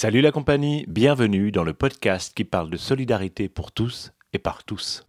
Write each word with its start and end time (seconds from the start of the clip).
Salut 0.00 0.20
la 0.20 0.30
compagnie, 0.30 0.84
bienvenue 0.86 1.50
dans 1.50 1.64
le 1.64 1.74
podcast 1.74 2.32
qui 2.32 2.44
parle 2.44 2.70
de 2.70 2.76
solidarité 2.76 3.48
pour 3.48 3.72
tous 3.72 4.12
et 4.32 4.38
par 4.38 4.62
tous. 4.62 5.04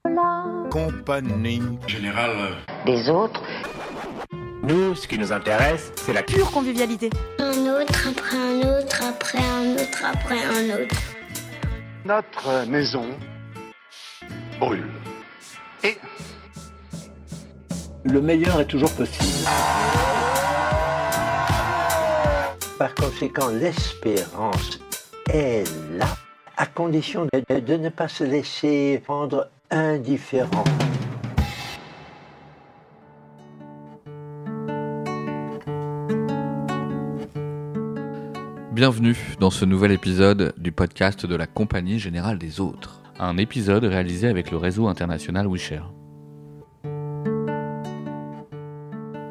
Compagnie 0.72 1.62
générale 1.86 2.56
des 2.88 3.08
autres. 3.08 3.44
Nous, 4.64 4.96
ce 4.96 5.08
qui 5.08 5.20
nous 5.20 5.32
intéresse, 5.32 5.92
c'est 5.96 6.12
la 6.12 6.24
pure 6.24 6.50
convivialité. 6.50 7.12
Un 7.38 7.68
autre 7.68 8.08
après 8.10 8.36
un 8.36 8.80
autre 8.80 9.04
après 9.04 9.38
un 9.38 9.74
autre 9.74 10.04
après 10.04 10.44
un 10.44 10.82
autre. 10.82 10.96
Notre 12.04 12.68
maison 12.68 13.06
brûle. 14.60 14.90
Et 15.84 16.00
le 18.06 18.22
meilleur 18.22 18.60
est 18.60 18.66
toujours 18.66 18.92
possible. 18.96 19.48
Conséquent, 23.10 23.50
l'espérance 23.50 24.80
est 25.34 25.64
là, 25.98 26.16
à 26.58 26.68
condition 26.68 27.26
de, 27.26 27.60
de 27.60 27.74
ne 27.76 27.90
pas 27.90 28.08
se 28.08 28.24
laisser 28.24 29.02
rendre 29.08 29.50
indifférent. 29.72 30.64
Bienvenue 38.72 39.18
dans 39.40 39.50
ce 39.50 39.66
nouvel 39.66 39.92
épisode 39.92 40.54
du 40.58 40.72
podcast 40.72 41.26
de 41.26 41.36
la 41.36 41.48
Compagnie 41.48 41.98
Générale 41.98 42.38
des 42.38 42.62
Autres, 42.62 43.02
un 43.18 43.38
épisode 43.38 43.86
réalisé 43.86 44.28
avec 44.28 44.52
le 44.52 44.58
réseau 44.58 44.88
international 44.88 45.48
WeShare. 45.48 45.92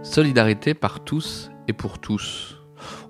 Solidarité 0.02 0.74
par 0.74 1.04
tous 1.04 1.52
et 1.68 1.72
pour 1.72 2.00
tous. 2.00 2.57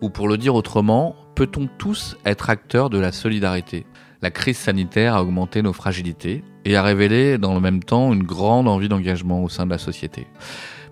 Ou 0.00 0.10
pour 0.10 0.28
le 0.28 0.38
dire 0.38 0.54
autrement, 0.54 1.16
peut-on 1.34 1.68
tous 1.78 2.16
être 2.24 2.50
acteurs 2.50 2.88
de 2.88 2.98
la 2.98 3.10
solidarité? 3.10 3.84
La 4.22 4.30
crise 4.30 4.56
sanitaire 4.56 5.16
a 5.16 5.22
augmenté 5.22 5.60
nos 5.60 5.72
fragilités 5.72 6.44
et 6.64 6.76
a 6.76 6.82
révélé 6.82 7.36
dans 7.36 7.54
le 7.54 7.60
même 7.60 7.82
temps 7.82 8.12
une 8.12 8.22
grande 8.22 8.68
envie 8.68 8.88
d'engagement 8.88 9.42
au 9.42 9.48
sein 9.48 9.66
de 9.66 9.70
la 9.70 9.78
société. 9.78 10.28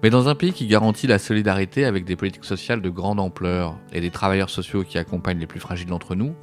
Mais 0.02 0.10
dans 0.10 0.28
un 0.28 0.34
pays 0.34 0.52
qui 0.52 0.66
garantit 0.66 1.06
la 1.06 1.20
solidarité 1.20 1.84
avec 1.84 2.04
des 2.04 2.16
politiques 2.16 2.44
sociales 2.44 2.82
de 2.82 2.90
grande 2.90 3.20
ampleur 3.20 3.78
et 3.92 4.00
des 4.00 4.10
travailleurs 4.10 4.50
sociaux 4.50 4.82
qui 4.82 4.98
accompagnent 4.98 5.38
les 5.38 5.46
plus 5.46 5.60
fragiles 5.60 5.88
d'entre 5.88 6.16
nous, 6.16 6.34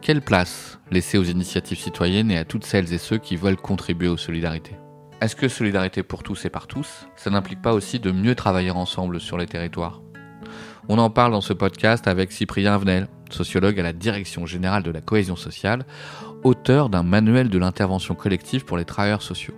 quelle 0.00 0.22
place 0.22 0.80
laisser 0.90 1.18
aux 1.18 1.24
initiatives 1.24 1.78
citoyennes 1.78 2.32
et 2.32 2.38
à 2.38 2.44
toutes 2.44 2.64
celles 2.64 2.92
et 2.92 2.98
ceux 2.98 3.18
qui 3.18 3.36
veulent 3.36 3.56
contribuer 3.56 4.08
aux 4.08 4.16
solidarités? 4.16 4.74
Est-ce 5.20 5.36
que 5.36 5.46
solidarité 5.46 6.02
pour 6.02 6.24
tous 6.24 6.44
et 6.46 6.50
par 6.50 6.66
tous, 6.66 7.06
ça 7.14 7.30
n'implique 7.30 7.62
pas 7.62 7.72
aussi 7.72 8.00
de 8.00 8.10
mieux 8.10 8.34
travailler 8.34 8.72
ensemble 8.72 9.20
sur 9.20 9.38
les 9.38 9.46
territoires? 9.46 10.02
On 10.88 10.98
en 10.98 11.10
parle 11.10 11.32
dans 11.32 11.40
ce 11.40 11.52
podcast 11.52 12.08
avec 12.08 12.32
Cyprien 12.32 12.74
Avenel, 12.74 13.08
sociologue 13.30 13.78
à 13.78 13.82
la 13.82 13.92
Direction 13.92 14.46
générale 14.46 14.82
de 14.82 14.90
la 14.90 15.00
cohésion 15.00 15.36
sociale, 15.36 15.84
auteur 16.42 16.88
d'un 16.88 17.02
manuel 17.02 17.48
de 17.48 17.58
l'intervention 17.58 18.14
collective 18.14 18.64
pour 18.64 18.76
les 18.76 18.84
travailleurs 18.84 19.22
sociaux. 19.22 19.54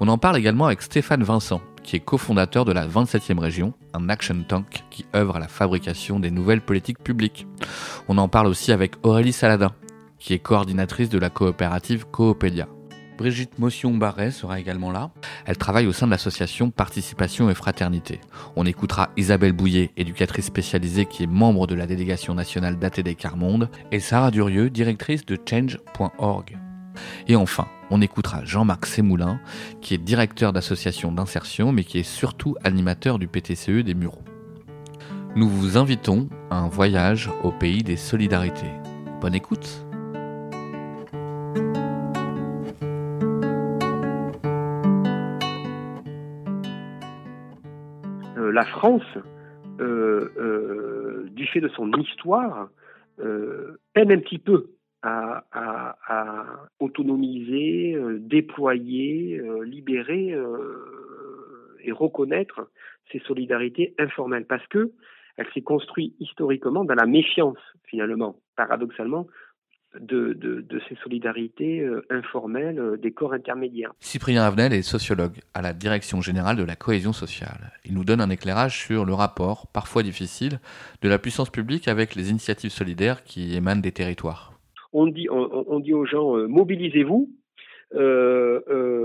On 0.00 0.08
en 0.08 0.18
parle 0.18 0.38
également 0.38 0.66
avec 0.66 0.82
Stéphane 0.82 1.22
Vincent, 1.22 1.60
qui 1.82 1.96
est 1.96 2.00
cofondateur 2.00 2.64
de 2.64 2.72
la 2.72 2.86
27e 2.86 3.38
région, 3.38 3.74
un 3.92 4.08
action 4.08 4.36
tank 4.46 4.84
qui 4.90 5.04
œuvre 5.14 5.36
à 5.36 5.40
la 5.40 5.48
fabrication 5.48 6.20
des 6.20 6.30
nouvelles 6.30 6.60
politiques 6.60 7.02
publiques. 7.02 7.46
On 8.08 8.18
en 8.18 8.28
parle 8.28 8.46
aussi 8.46 8.72
avec 8.72 8.94
Aurélie 9.02 9.32
Saladin, 9.32 9.72
qui 10.18 10.34
est 10.34 10.38
coordinatrice 10.38 11.08
de 11.08 11.18
la 11.18 11.30
coopérative 11.30 12.06
Coopédia. 12.10 12.68
Brigitte 13.22 13.60
Motion-Barret 13.60 14.32
sera 14.32 14.58
également 14.58 14.90
là. 14.90 15.12
Elle 15.46 15.56
travaille 15.56 15.86
au 15.86 15.92
sein 15.92 16.06
de 16.06 16.10
l'association 16.10 16.72
Participation 16.72 17.48
et 17.50 17.54
Fraternité. 17.54 18.18
On 18.56 18.66
écoutera 18.66 19.10
Isabelle 19.16 19.52
Bouillet, 19.52 19.92
éducatrice 19.96 20.46
spécialisée 20.46 21.06
qui 21.06 21.22
est 21.22 21.28
membre 21.28 21.68
de 21.68 21.76
la 21.76 21.86
délégation 21.86 22.34
nationale 22.34 22.80
d'ATD 22.80 23.14
Carmonde, 23.14 23.70
et 23.92 24.00
Sarah 24.00 24.32
Durieux, 24.32 24.70
directrice 24.70 25.24
de 25.24 25.38
Change.org. 25.48 26.58
Et 27.28 27.36
enfin, 27.36 27.68
on 27.90 28.00
écoutera 28.00 28.44
Jean-Marc 28.44 28.86
Sémoulin, 28.86 29.38
qui 29.80 29.94
est 29.94 29.98
directeur 29.98 30.52
d'association 30.52 31.12
d'insertion, 31.12 31.70
mais 31.70 31.84
qui 31.84 32.00
est 32.00 32.02
surtout 32.02 32.56
animateur 32.64 33.20
du 33.20 33.28
PTCE 33.28 33.84
des 33.84 33.94
Mureaux. 33.94 34.24
Nous 35.36 35.48
vous 35.48 35.76
invitons 35.76 36.28
à 36.50 36.56
un 36.56 36.68
voyage 36.68 37.30
au 37.44 37.52
pays 37.52 37.84
des 37.84 37.96
solidarités. 37.96 38.72
Bonne 39.20 39.36
écoute 39.36 39.81
la 48.52 48.64
France, 48.64 49.18
euh, 49.80 50.28
euh, 50.36 51.28
du 51.30 51.46
fait 51.46 51.60
de 51.60 51.68
son 51.68 51.90
histoire, 51.92 52.68
euh, 53.20 53.78
peine 53.94 54.12
un 54.12 54.18
petit 54.18 54.38
peu 54.38 54.70
à, 55.02 55.96
autonomiser, 56.78 57.96
déployer, 58.20 59.42
libérer 59.64 60.36
et 61.82 61.90
reconnaître 61.90 62.68
ces 63.10 63.18
solidarités 63.20 63.94
informelles, 63.98 64.46
parce 64.46 64.64
que 64.68 64.92
elle 65.36 65.48
s'est 65.54 65.62
construite 65.62 66.14
historiquement 66.20 66.84
dans 66.84 66.94
la 66.94 67.06
méfiance, 67.06 67.58
finalement, 67.86 68.36
paradoxalement, 68.54 69.26
de, 70.00 70.32
de, 70.32 70.80
ces 70.88 70.94
solidarités 70.96 71.80
euh, 71.80 72.04
informelles 72.10 72.78
euh, 72.78 72.96
des 72.96 73.12
corps 73.12 73.34
intermédiaires. 73.34 73.92
Cyprien 74.00 74.42
Avenel 74.42 74.72
est 74.72 74.82
sociologue 74.82 75.38
à 75.54 75.62
la 75.62 75.72
Direction 75.72 76.20
générale 76.20 76.56
de 76.56 76.64
la 76.64 76.76
cohésion 76.76 77.12
sociale. 77.12 77.72
Il 77.84 77.94
nous 77.94 78.04
donne 78.04 78.20
un 78.20 78.30
éclairage 78.30 78.78
sur 78.78 79.04
le 79.04 79.14
rapport, 79.14 79.66
parfois 79.72 80.02
difficile, 80.02 80.60
de 81.02 81.08
la 81.08 81.18
puissance 81.18 81.50
publique 81.50 81.88
avec 81.88 82.14
les 82.14 82.30
initiatives 82.30 82.70
solidaires 82.70 83.24
qui 83.24 83.56
émanent 83.56 83.80
des 83.80 83.92
territoires. 83.92 84.52
On 84.92 85.06
dit, 85.06 85.28
on, 85.30 85.80
dit 85.80 85.94
aux 85.94 86.04
gens, 86.04 86.36
euh, 86.36 86.46
mobilisez-vous, 86.48 87.30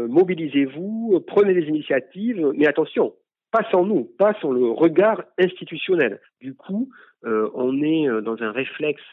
mobilisez-vous, 0.10 1.24
prenez 1.28 1.54
des 1.54 1.68
initiatives, 1.68 2.52
mais 2.56 2.68
attention, 2.68 3.14
pas 3.52 3.66
sans 3.72 3.86
nous, 3.86 4.06
pas 4.18 4.34
sans 4.42 4.52
le 4.52 4.70
regard 4.70 5.24
institutionnel. 5.38 6.20
Du 6.42 6.56
coup, 6.56 6.90
on 7.24 7.82
est 7.82 8.08
dans 8.22 8.42
un 8.42 8.52
réflexe 8.52 9.04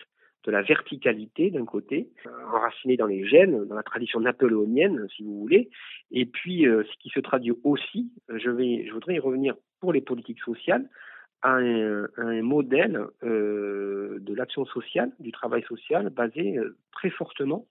de 0.44 0.50
la 0.50 0.62
verticalité 0.62 1.50
d'un 1.50 1.65
côté, 1.65 2.10
euh, 2.27 2.31
enraciné 2.53 2.97
dans 2.97 3.06
les 3.06 3.27
gènes, 3.27 3.65
dans 3.65 3.75
la 3.75 3.82
tradition 3.82 4.21
napoléonienne, 4.21 5.06
si 5.16 5.22
vous 5.22 5.38
voulez, 5.41 5.71
et 6.10 6.27
puis 6.27 6.66
euh, 6.66 6.84
ce 6.84 6.99
qui 6.99 7.09
se 7.09 7.21
traduit 7.21 7.53
aussi, 7.65 8.12
euh, 8.31 8.38
je, 8.38 8.50
vais, 8.50 8.87
je 8.87 8.93
voudrais 8.93 9.15
y 9.15 9.19
revenir 9.19 9.55
pour 9.81 9.93
les 9.93 10.00
politiques 10.00 10.41
sociales, 10.41 10.88
à 11.43 11.56
un, 11.56 12.41
modèle 12.41 13.05
de 13.21 14.34
l'action 14.34 14.65
sociale, 14.65 15.12
du 15.21 15.31
travail 15.31 15.62
social, 15.65 16.09
basé 16.09 16.59
très 16.91 17.11
fortement 17.11 17.66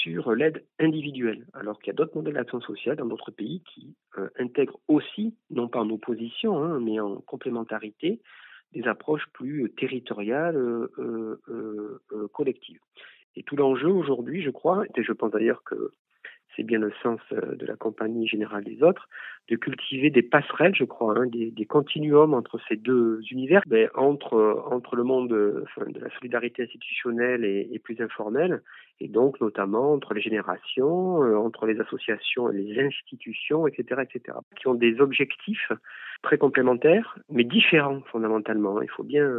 sur 0.00 0.32
l'aide 0.32 0.64
individuelle, 0.78 1.44
alors 1.54 1.80
qu'il 1.80 1.88
y 1.88 1.90
a 1.90 1.94
d'autres 1.94 2.14
modèles 2.14 2.34
d'action 2.34 2.60
sociale 2.60 2.94
dans 2.94 3.06
d'autres 3.06 3.32
pays 3.32 3.64
qui 3.74 3.96
intègrent 4.38 4.78
aussi, 4.86 5.34
non 5.50 5.66
pas 5.66 5.80
en 5.80 5.90
opposition, 5.90 6.62
hein, 6.62 6.78
mais 6.78 7.00
en 7.00 7.16
complémentarité, 7.16 8.20
des 8.72 8.86
approches 8.86 9.26
plus 9.32 9.70
territoriales, 9.76 10.56
euh, 10.56 10.90
euh, 11.48 12.00
euh, 12.12 12.28
collectives. 12.28 12.80
Et 13.36 13.42
tout 13.42 13.56
l'enjeu 13.56 13.88
aujourd'hui, 13.88 14.42
je 14.42 14.50
crois, 14.50 14.84
et 14.96 15.02
je 15.02 15.12
pense 15.12 15.30
d'ailleurs 15.30 15.62
que 15.64 15.92
c'est 16.58 16.64
bien 16.64 16.80
le 16.80 16.92
sens 17.02 17.20
de 17.30 17.64
la 17.64 17.76
compagnie 17.76 18.26
générale 18.26 18.64
des 18.64 18.82
autres, 18.82 19.08
de 19.48 19.54
cultiver 19.54 20.10
des 20.10 20.22
passerelles, 20.22 20.74
je 20.74 20.84
crois, 20.84 21.16
hein, 21.16 21.26
des, 21.26 21.66
continuums 21.66 22.34
entre 22.34 22.58
ces 22.68 22.76
deux 22.76 23.20
univers, 23.30 23.62
ben, 23.66 23.88
entre, 23.94 24.64
entre 24.70 24.96
le 24.96 25.04
monde 25.04 25.28
de 25.28 25.64
la 26.00 26.10
solidarité 26.16 26.64
institutionnelle 26.64 27.44
et, 27.44 27.68
et, 27.72 27.78
plus 27.78 28.00
informelle, 28.00 28.60
et 29.00 29.06
donc 29.06 29.40
notamment 29.40 29.92
entre 29.92 30.14
les 30.14 30.20
générations, 30.20 31.18
entre 31.42 31.66
les 31.66 31.78
associations 31.80 32.50
et 32.50 32.56
les 32.56 32.80
institutions, 32.80 33.68
etc., 33.68 34.02
etc., 34.02 34.36
qui 34.56 34.66
ont 34.66 34.74
des 34.74 35.00
objectifs 35.00 35.70
très 36.22 36.38
complémentaires, 36.38 37.16
mais 37.30 37.44
différents 37.44 38.00
fondamentalement. 38.10 38.82
Il 38.82 38.90
faut 38.90 39.04
bien. 39.04 39.30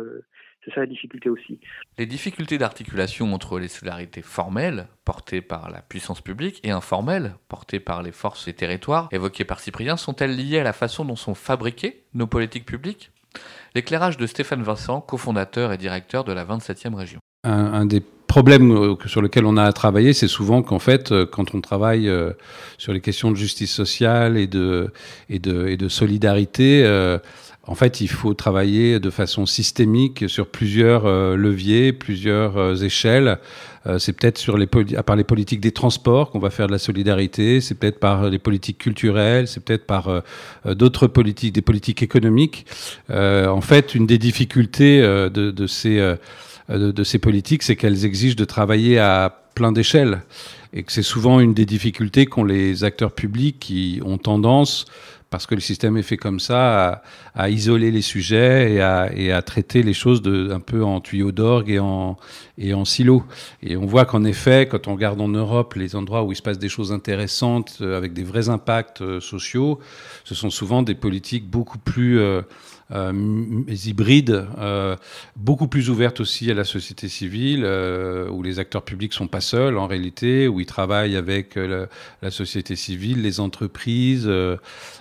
C'est 0.64 0.74
ça 0.74 0.82
la 0.82 0.88
difficulté 0.88 1.30
aussi. 1.30 1.60
Les 1.98 2.06
difficultés 2.06 2.58
d'articulation 2.58 3.34
entre 3.34 3.60
les 3.60 3.70
solidarités 3.70 4.22
formelles, 4.22 4.88
portées 5.06 5.42
par 5.42 5.70
la 5.70 5.82
puissance 5.82 6.22
publique, 6.22 6.60
et 6.64 6.72
informelles, 6.72 7.36
portées 7.48 7.80
par 7.80 8.04
les 8.04 8.12
forces 8.12 8.48
et 8.48 8.54
territoires, 8.54 9.08
évoquées 9.12 9.46
par 9.46 9.60
Cyprien, 9.60 9.96
sont-elles 9.96 10.36
liées 10.36 10.60
à 10.60 10.64
la 10.64 10.74
façon 10.74 11.06
dont 11.06 11.16
sont 11.16 11.36
fabriquées 11.36 12.04
nos 12.14 12.28
politiques 12.28 12.66
publiques? 12.66 13.12
L'éclairage 13.74 14.18
de 14.18 14.28
Stéphane 14.28 14.64
Vincent, 14.64 15.02
cofondateur 15.02 15.72
et 15.72 15.78
directeur 15.78 16.24
de 16.24 16.34
la 16.34 16.44
27e 16.44 16.96
région. 16.96 17.20
un 17.44 17.86
des 17.86 18.02
problème 18.30 18.72
euh, 18.72 18.96
sur 19.08 19.22
lequel 19.22 19.44
on 19.44 19.58
a 19.58 19.64
à 19.64 19.74
travailler, 19.74 20.14
c'est 20.14 20.30
souvent 20.30 20.62
qu'en 20.62 20.80
fait, 20.80 21.12
euh, 21.12 21.26
quand 21.26 21.54
on 21.54 21.60
travaille 21.60 22.08
euh, 22.08 22.32
sur 22.78 22.94
les 22.94 23.02
questions 23.02 23.32
de 23.32 23.36
justice 23.36 23.74
sociale 23.74 24.38
et 24.38 24.48
de, 24.48 24.94
et 25.30 25.40
de, 25.40 25.68
et 25.68 25.76
de 25.76 25.90
solidarité, 25.90 26.86
en 27.68 27.76
fait, 27.76 28.02
il 28.02 28.08
faut 28.08 28.34
travailler 28.34 29.00
de 29.00 29.10
façon 29.10 29.46
systémique 29.46 30.28
sur 30.28 30.48
plusieurs 30.48 31.08
leviers, 31.36 31.94
plusieurs 31.94 32.84
échelles. 32.84 33.38
c'est 34.00 34.14
peut-être 34.14 34.40
sur 34.40 34.58
les 34.58 34.66
par 34.66 35.16
les 35.16 35.24
politiques 35.24 35.60
des 35.60 35.72
transports 35.72 36.32
qu'on 36.32 36.40
va 36.40 36.50
faire 36.50 36.66
de 36.66 36.72
la 36.72 36.80
solidarité. 36.80 37.62
C'est 37.62 37.76
peut-être 37.76 38.00
par 38.00 38.30
les 38.30 38.40
politiques 38.40 38.80
culturelles. 38.80 39.48
C'est 39.48 39.64
peut-être 39.64 39.86
par 39.86 40.24
d'autres 40.66 41.06
politiques, 41.06 41.54
des 41.54 41.62
politiques 41.62 42.02
économiques. 42.02 42.66
en 43.10 43.62
fait, 43.62 43.94
une 43.94 44.08
des 44.08 44.18
difficultés 44.18 45.02
de, 45.02 45.68
ces 45.68 46.16
de, 46.70 47.04
ces 47.04 47.20
politiques, 47.20 47.64
c'est 47.64 47.76
qu'elles 47.76 48.06
exigent 48.06 48.36
de 48.36 48.46
travailler 48.46 49.00
à 49.00 49.44
plein 49.56 49.72
d'échelles 49.72 50.22
et 50.74 50.84
que 50.84 50.92
c'est 50.92 51.04
souvent 51.04 51.40
une 51.40 51.54
des 51.54 51.66
difficultés 51.66 52.26
qu'ont 52.26 52.44
les 52.44 52.84
acteurs 52.84 53.12
publics 53.12 53.58
qui 53.60 54.02
ont 54.06 54.18
tendance 54.18 54.86
parce 55.30 55.46
que 55.46 55.54
le 55.54 55.62
système 55.62 55.96
est 55.98 56.04
fait 56.04 56.18
comme 56.18 56.40
ça, 56.40 57.04
à, 57.36 57.50
isoler 57.50 57.92
les 57.92 58.02
sujets 58.02 58.74
et 58.74 59.32
à, 59.32 59.42
traiter 59.42 59.84
les 59.84 59.94
choses 59.94 60.22
de, 60.22 60.52
un 60.52 60.60
peu 60.60 60.84
en 60.84 61.02
tuyau 61.02 61.32
d'orgue 61.32 61.70
et 61.70 61.80
en, 61.80 62.18
et 62.58 62.74
en 62.74 62.84
silo. 62.84 63.24
Et 63.62 63.78
on 63.78 63.86
voit 63.86 64.06
qu'en 64.06 64.24
effet, 64.24 64.68
quand 64.68 64.88
on 64.88 64.94
regarde 64.94 65.22
en 65.22 65.28
Europe 65.28 65.76
les 65.76 65.96
endroits 65.96 66.24
où 66.24 66.32
il 66.32 66.36
se 66.36 66.42
passe 66.42 66.58
des 66.58 66.70
choses 66.70 66.92
intéressantes, 66.92 67.78
euh, 67.82 67.98
avec 67.98 68.14
des 68.14 68.24
vrais 68.24 68.50
impacts 68.50 69.02
euh, 69.02 69.20
sociaux, 69.20 69.80
ce 70.24 70.34
sont 70.34 70.50
souvent 70.50 70.82
des 70.82 70.96
politiques 70.96 71.50
beaucoup 71.50 71.80
plus... 71.80 72.20
Euh, 72.20 72.42
hybrides, 72.92 74.48
euh, 74.58 74.96
beaucoup 75.36 75.68
plus 75.68 75.90
ouvertes 75.90 76.20
aussi 76.20 76.50
à 76.50 76.54
la 76.54 76.64
société 76.64 77.08
civile, 77.08 77.64
euh, 77.64 78.30
où 78.30 78.42
les 78.42 78.60
acteurs 78.60 78.84
publics 78.84 79.14
sont 79.14 79.28
pas 79.28 79.42
seuls 79.42 79.78
en 79.78 79.88
réalité, 79.88 80.48
où 80.48 80.60
ils 80.60 80.66
travaillent 80.66 81.16
avec 81.16 81.56
la, 81.56 81.88
la 82.22 82.32
société 82.32 82.76
civile, 82.76 83.22
les 83.22 83.40
entreprises 83.40 84.30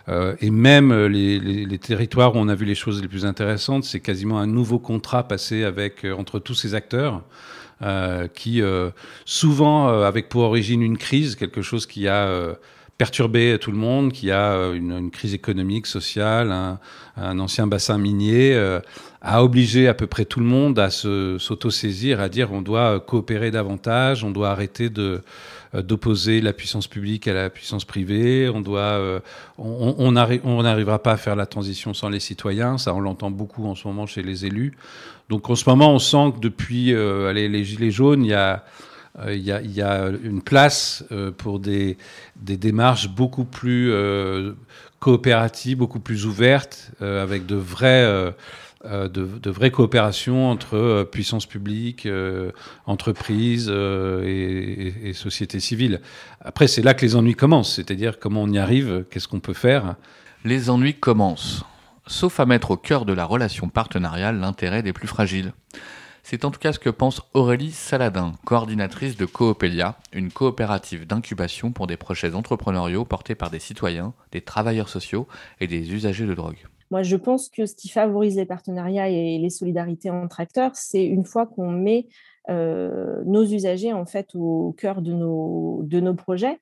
et 0.09 0.51
même 0.51 1.07
les, 1.07 1.39
les, 1.39 1.67
les, 1.67 1.79
territoires 1.79 2.35
où 2.35 2.39
on 2.39 2.49
a 2.49 2.55
vu 2.55 2.65
les 2.65 2.75
choses 2.75 3.01
les 3.03 3.09
plus 3.09 3.25
intéressantes. 3.25 3.85
C'est 3.85 4.01
quasiment 4.01 4.39
un 4.39 4.47
nouveau 4.47 4.79
contrat 4.79 5.27
passé 5.27 5.65
avec 5.65 6.05
entre 6.05 6.39
tous 6.39 6.55
ces 6.55 6.75
acteurs. 6.75 7.23
Euh, 7.81 8.27
qui 8.27 8.61
euh, 8.61 8.91
souvent 9.25 9.89
euh, 9.89 10.03
avec 10.03 10.29
pour 10.29 10.43
origine 10.43 10.83
une 10.83 10.99
crise, 10.99 11.37
quelque 11.37 11.63
chose 11.63 11.87
qui 11.87 12.09
a 12.09 12.57
perturbé 12.99 13.59
tout 13.61 13.71
le 13.71 13.79
monde, 13.79 14.13
qui 14.13 14.31
a 14.31 14.53
euh, 14.53 14.75
une, 14.75 15.11
crise 15.11 15.33
économique, 15.33 15.87
sociale, 15.87 16.79
un, 17.17 17.39
ancien 17.39 17.67
bassin 17.67 17.97
minier, 17.97 18.55
euh, 18.55 18.81
a 19.21 19.43
obligé 19.43 19.89
à 19.89 19.95
peu 19.95 20.07
près 20.07 20.25
tout 20.25 20.41
le 20.41 20.47
monde 20.47 20.79
à 20.79 20.91
s'auto-saisir, 20.91 22.21
à 22.21 22.29
dire 22.29 22.53
on 22.53 22.63
doit 22.63 23.01
coopérer 23.01 23.51
davantage, 23.51 24.23
on 24.23 24.31
doit 24.31 24.51
arrêter 24.51 24.91
euh, 25.75 25.83
d'opposer 25.83 26.41
la 26.41 26.53
puissance 26.53 26.87
publique 26.87 27.27
à 27.27 27.35
la 27.35 27.51
puissance 27.51 27.85
privée, 27.85 28.49
on 28.49 28.61
doit, 28.61 28.81
euh, 28.81 29.21
on 29.59 30.13
n'arrivera 30.13 31.03
pas 31.03 31.13
à 31.13 31.17
faire 31.17 31.37
la 31.37 31.47
transition 31.47 31.95
sans 31.95 32.09
les 32.09 32.21
citoyens, 32.21 32.79
ça 32.79 32.95
on 32.95 33.01
l'entend 33.01 33.31
beaucoup 33.31 33.67
en 33.67 33.75
ce 33.75 33.87
moment 33.89 34.07
chez 34.07 34.23
les 34.23 34.47
élus. 34.47 34.77
Donc 35.29 35.51
en 35.51 35.57
ce 35.57 35.69
moment 35.69 35.93
on 35.93 35.99
sent 35.99 36.33
que 36.37 36.41
depuis 36.41 36.95
euh, 36.95 37.29
allez, 37.29 37.49
les 37.49 37.65
gilets 37.65 37.91
jaunes, 37.91 38.25
il 38.25 38.31
y 38.31 38.35
a 38.35 38.65
euh, 39.21 39.35
il 39.35 39.43
y, 39.43 39.83
a, 39.83 40.09
une 40.23 40.43
place 40.43 41.05
euh, 41.11 41.31
pour 41.31 41.59
des, 41.59 41.97
démarches 42.37 43.09
beaucoup 43.09 43.45
plus 43.45 43.91
euh, 43.93 44.53
coopératives, 45.01 45.79
beaucoup 45.79 46.01
plus 46.01 46.27
ouvertes, 46.27 46.91
avec 47.01 47.47
de 47.47 47.55
vraies, 47.55 48.33
coopérations 49.71 50.51
entre 50.51 51.09
puissance 51.11 51.47
publique, 51.47 52.09
entreprises 52.87 53.69
et, 53.69 55.09
et, 55.09 55.13
société 55.13 55.61
civile. 55.61 56.01
Après, 56.41 56.67
c'est 56.67 56.83
là 56.83 56.95
que 56.95 57.05
les 57.05 57.15
ennuis 57.15 57.35
commencent, 57.35 57.75
c'est-à-dire 57.75 58.19
comment 58.19 58.43
on 58.43 58.51
y 58.51 58.59
arrive, 58.59 59.05
qu'est-ce 59.11 59.29
qu'on 59.29 59.41
peut 59.41 59.53
faire. 59.53 59.95
Les 60.45 60.69
ennuis 60.69 60.95
commencent, 60.95 61.65
sauf 62.09 62.41
à 62.41 62.47
mettre 62.47 62.73
au 62.73 62.77
cœur 62.77 63.05
de 63.05 63.13
la 63.13 63.25
relation 63.25 63.69
partenariale 63.69 64.41
l'intérêt 64.41 64.83
des 64.83 64.93
plus 64.93 65.09
fragiles. 65.09 65.53
C'est 66.31 66.45
en 66.45 66.51
tout 66.51 66.61
cas 66.61 66.75
ce 66.75 66.79
que 66.79 66.91
pense 66.91 67.23
Aurélie 67.33 67.71
Saladin, 67.71 68.35
coordinatrice 68.45 69.17
de 69.17 69.25
Coopélia, 69.25 69.97
une 70.13 70.31
coopérative 70.31 71.07
d'incubation 71.07 71.73
pour 71.73 71.87
des 71.87 71.97
projets 71.97 72.35
entrepreneuriaux 72.35 73.07
portés 73.07 73.35
par 73.35 73.49
des 73.51 73.59
citoyens, 73.59 74.13
des 74.31 74.43
travailleurs 74.43 74.91
sociaux 74.91 75.27
et 75.59 75.67
des 75.67 75.91
usagers 75.91 76.27
de 76.27 76.35
drogue. 76.35 76.59
Moi, 76.91 77.03
je 77.03 77.17
pense 77.17 77.49
que 77.49 77.65
ce 77.65 77.75
qui 77.75 77.89
favorise 77.89 78.37
les 78.37 78.45
partenariats 78.45 79.09
et 79.09 79.39
les 79.39 79.49
solidarités 79.49 80.11
entre 80.11 80.41
acteurs, 80.41 80.73
c'est 80.75 81.03
une 81.03 81.25
fois 81.25 81.47
qu'on 81.47 81.71
met 81.71 82.09
euh, 82.51 83.23
nos 83.25 83.45
usagers 83.45 83.95
en 83.95 84.05
fait 84.05 84.35
au 84.35 84.77
cœur 84.77 85.01
de 85.01 85.15
nos, 85.15 85.81
de 85.85 85.99
nos 85.99 86.15
projets 86.15 86.61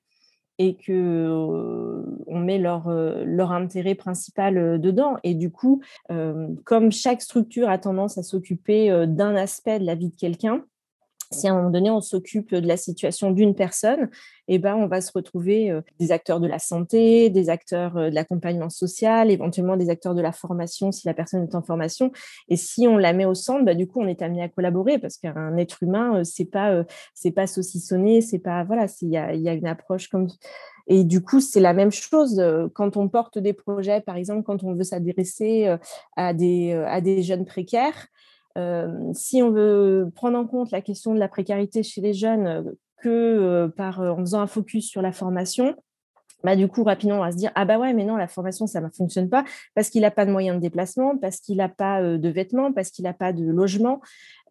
et 0.59 0.75
que 0.75 0.91
euh, 0.91 2.03
on 2.25 2.39
met 2.39 2.57
leur, 2.57 2.87
euh, 2.87 3.23
intérêt 3.49 3.95
principal 3.95 4.57
euh, 4.57 4.77
dedans. 4.77 5.17
Et 5.23 5.33
du 5.33 5.51
coup, 5.51 5.81
comme 6.63 6.91
chaque 6.91 7.21
structure 7.21 7.69
a 7.69 7.77
tendance 7.77 8.17
à 8.17 8.23
s'occuper 8.23 9.05
d'un 9.07 9.35
aspect 9.35 9.79
de 9.79 9.85
la 9.85 9.95
vie 9.95 10.09
de 10.09 10.15
quelqu'un, 10.15 10.63
si 11.31 11.47
à 11.47 11.51
un 11.51 11.55
moment 11.55 11.69
donné 11.69 11.89
on 11.89 12.01
s'occupe 12.01 12.53
de 12.53 12.67
la 12.67 12.77
situation 12.77 13.31
d'une 13.31 13.55
personne, 13.55 14.09
eh 14.47 14.59
ben 14.59 14.75
on 14.75 14.87
va 14.87 15.01
se 15.01 15.11
retrouver 15.13 15.71
euh, 15.71 15.81
des 15.99 16.11
acteurs 16.11 16.39
de 16.39 16.47
la 16.47 16.59
santé, 16.59 17.29
des 17.29 17.49
acteurs 17.49 17.97
euh, 17.97 18.09
de 18.09 18.15
l'accompagnement 18.15 18.69
social, 18.69 19.29
éventuellement 19.29 19.77
des 19.77 19.89
acteurs 19.89 20.15
de 20.15 20.21
la 20.21 20.31
formation 20.31 20.91
si 20.91 21.05
la 21.07 21.13
personne 21.13 21.43
est 21.43 21.55
en 21.55 21.61
formation. 21.61 22.11
Et 22.49 22.55
si 22.55 22.87
on 22.87 22.97
la 22.97 23.13
met 23.13 23.25
au 23.25 23.33
centre, 23.33 23.65
bah, 23.65 23.75
du 23.75 23.87
coup 23.87 24.01
on 24.01 24.07
est 24.07 24.21
amené 24.21 24.43
à 24.43 24.49
collaborer 24.49 24.99
parce 24.99 25.17
qu'un 25.17 25.57
être 25.57 25.83
humain 25.83 26.17
euh, 26.17 26.23
c'est 26.23 26.45
pas 26.45 26.83
pas 27.35 27.47
saucissonné, 27.47 28.21
c'est 28.21 28.39
pas 28.39 28.63
voilà, 28.63 28.87
il 29.01 29.09
y 29.09 29.17
a, 29.17 29.33
y 29.35 29.49
a 29.49 29.53
une 29.53 29.67
approche 29.67 30.07
comme 30.07 30.27
et 30.89 31.03
du 31.03 31.21
coup, 31.21 31.41
c'est 31.41 31.59
la 31.59 31.73
même 31.73 31.91
chose 31.91 32.41
quand 32.73 32.95
on 32.95 33.09
porte 33.09 33.37
des 33.37 33.51
projets, 33.51 33.99
par 33.99 34.15
exemple, 34.15 34.43
quand 34.43 34.63
on 34.63 34.73
veut 34.73 34.85
s'adresser 34.85 35.75
à 36.15 36.33
des, 36.33 36.71
à 36.71 37.01
des 37.01 37.23
jeunes 37.23 37.43
précaires. 37.43 38.07
Euh, 38.57 39.13
si 39.13 39.41
on 39.43 39.51
veut 39.51 40.09
prendre 40.15 40.37
en 40.37 40.47
compte 40.47 40.71
la 40.71 40.81
question 40.81 41.13
de 41.13 41.19
la 41.19 41.27
précarité 41.27 41.83
chez 41.83 42.01
les 42.01 42.13
jeunes 42.13 42.47
euh, 42.47 42.63
que 42.97 43.09
euh, 43.09 43.67
par 43.67 43.99
en 43.99 44.17
faisant 44.17 44.41
un 44.41 44.47
focus 44.47 44.89
sur 44.89 45.01
la 45.01 45.11
formation, 45.11 45.75
bah, 46.43 46.55
du 46.55 46.67
coup, 46.67 46.83
rapidement, 46.83 47.17
on 47.17 47.21
va 47.21 47.31
se 47.31 47.37
dire 47.37 47.51
Ah, 47.55 47.65
bah 47.65 47.79
ouais, 47.79 47.93
mais 47.93 48.05
non, 48.05 48.15
la 48.15 48.27
formation, 48.27 48.67
ça 48.67 48.79
ne 48.79 48.89
fonctionne 48.89 49.29
pas 49.29 49.43
parce 49.75 49.89
qu'il 49.89 50.01
n'a 50.01 50.11
pas 50.11 50.25
de 50.25 50.31
moyens 50.31 50.57
de 50.57 50.61
déplacement, 50.61 51.17
parce 51.17 51.39
qu'il 51.39 51.57
n'a 51.57 51.69
pas 51.69 52.01
de 52.01 52.29
vêtements, 52.29 52.71
parce 52.71 52.91
qu'il 52.91 53.03
n'a 53.03 53.13
pas 53.13 53.33
de 53.33 53.43
logement. 53.43 54.01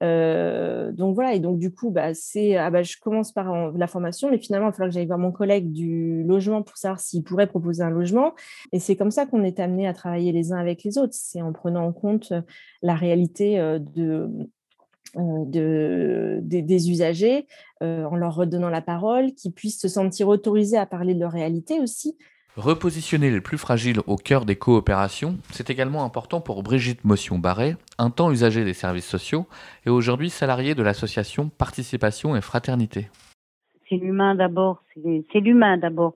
Euh, 0.03 0.93
donc 0.93 1.15
voilà, 1.15 1.35
et 1.35 1.41
donc 1.41 1.59
du 1.59 1.73
coup, 1.73 1.91
bah, 1.91 2.12
c'est 2.12 2.56
ah 2.56 2.71
bah, 2.71 2.83
je 2.83 2.97
commence 3.00 3.33
par 3.33 3.73
la 3.73 3.87
formation, 3.87 4.31
mais 4.31 4.38
finalement, 4.38 4.67
il 4.67 4.71
va 4.71 4.73
falloir 4.73 4.91
que 4.91 4.94
j'aille 4.94 5.06
voir 5.06 5.19
mon 5.19 5.33
collègue 5.33 5.73
du 5.73 6.25
logement 6.25 6.62
pour 6.62 6.77
savoir 6.77 7.00
s'il 7.00 7.23
pourrait 7.23 7.47
proposer 7.47 7.83
un 7.83 7.91
logement. 7.91 8.35
Et 8.73 8.81
c'est 8.81 8.97
comme 8.97 9.11
ça 9.11 9.27
qu'on 9.27 9.44
est 9.44 9.61
amené 9.61 9.87
à 9.87 9.94
travailler 9.94 10.33
les 10.33 10.53
uns 10.53 10.59
avec 10.59 10.83
les 10.83 10.99
autres. 10.99 11.15
C'est 11.15 11.41
en 11.41 11.53
prenant 11.53 11.87
en 11.87 11.93
compte 11.93 12.33
la 12.83 12.94
réalité 12.94 13.59
de, 13.81 14.29
de, 15.16 16.40
des, 16.42 16.62
des, 16.62 16.90
usagers, 16.90 17.46
euh, 17.82 18.04
en 18.04 18.16
leur 18.16 18.34
redonnant 18.34 18.68
la 18.68 18.82
parole, 18.82 19.32
qu'ils 19.32 19.52
puissent 19.52 19.80
se 19.80 19.88
sentir 19.88 20.28
autorisés 20.28 20.76
à 20.76 20.86
parler 20.86 21.14
de 21.14 21.20
leur 21.20 21.32
réalité 21.32 21.80
aussi. 21.80 22.16
Repositionner 22.56 23.30
les 23.30 23.42
plus 23.42 23.58
fragiles 23.58 24.00
au 24.06 24.16
cœur 24.16 24.46
des 24.46 24.56
coopérations, 24.56 25.36
c'est 25.50 25.68
également 25.68 26.04
important 26.04 26.40
pour 26.40 26.62
Brigitte 26.62 27.04
Motion-Barré, 27.04 27.76
un 27.98 28.08
temps 28.08 28.32
usagée 28.32 28.64
des 28.64 28.72
services 28.72 29.06
sociaux 29.06 29.46
et 29.84 29.90
aujourd'hui 29.90 30.30
salariée 30.30 30.74
de 30.74 30.82
l'association 30.82 31.50
Participation 31.50 32.35
et 32.35 32.40
Fraternité. 32.40 33.11
C'est 33.88 33.96
l'humain 33.96 34.35
d'abord, 34.35 34.82
c'est 34.94 35.40
l'humain 35.40 35.76
d'abord. 35.76 36.14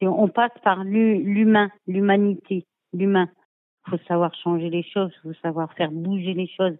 On 0.00 0.28
passe 0.28 0.52
par 0.62 0.84
l'humain, 0.84 1.70
l'humanité, 1.88 2.66
l'humain. 2.92 3.28
Faut 3.88 3.98
savoir 4.06 4.34
changer 4.34 4.70
les 4.70 4.82
choses, 4.82 5.12
faut 5.22 5.32
savoir 5.42 5.72
faire 5.74 5.90
bouger 5.90 6.34
les 6.34 6.48
choses, 6.48 6.76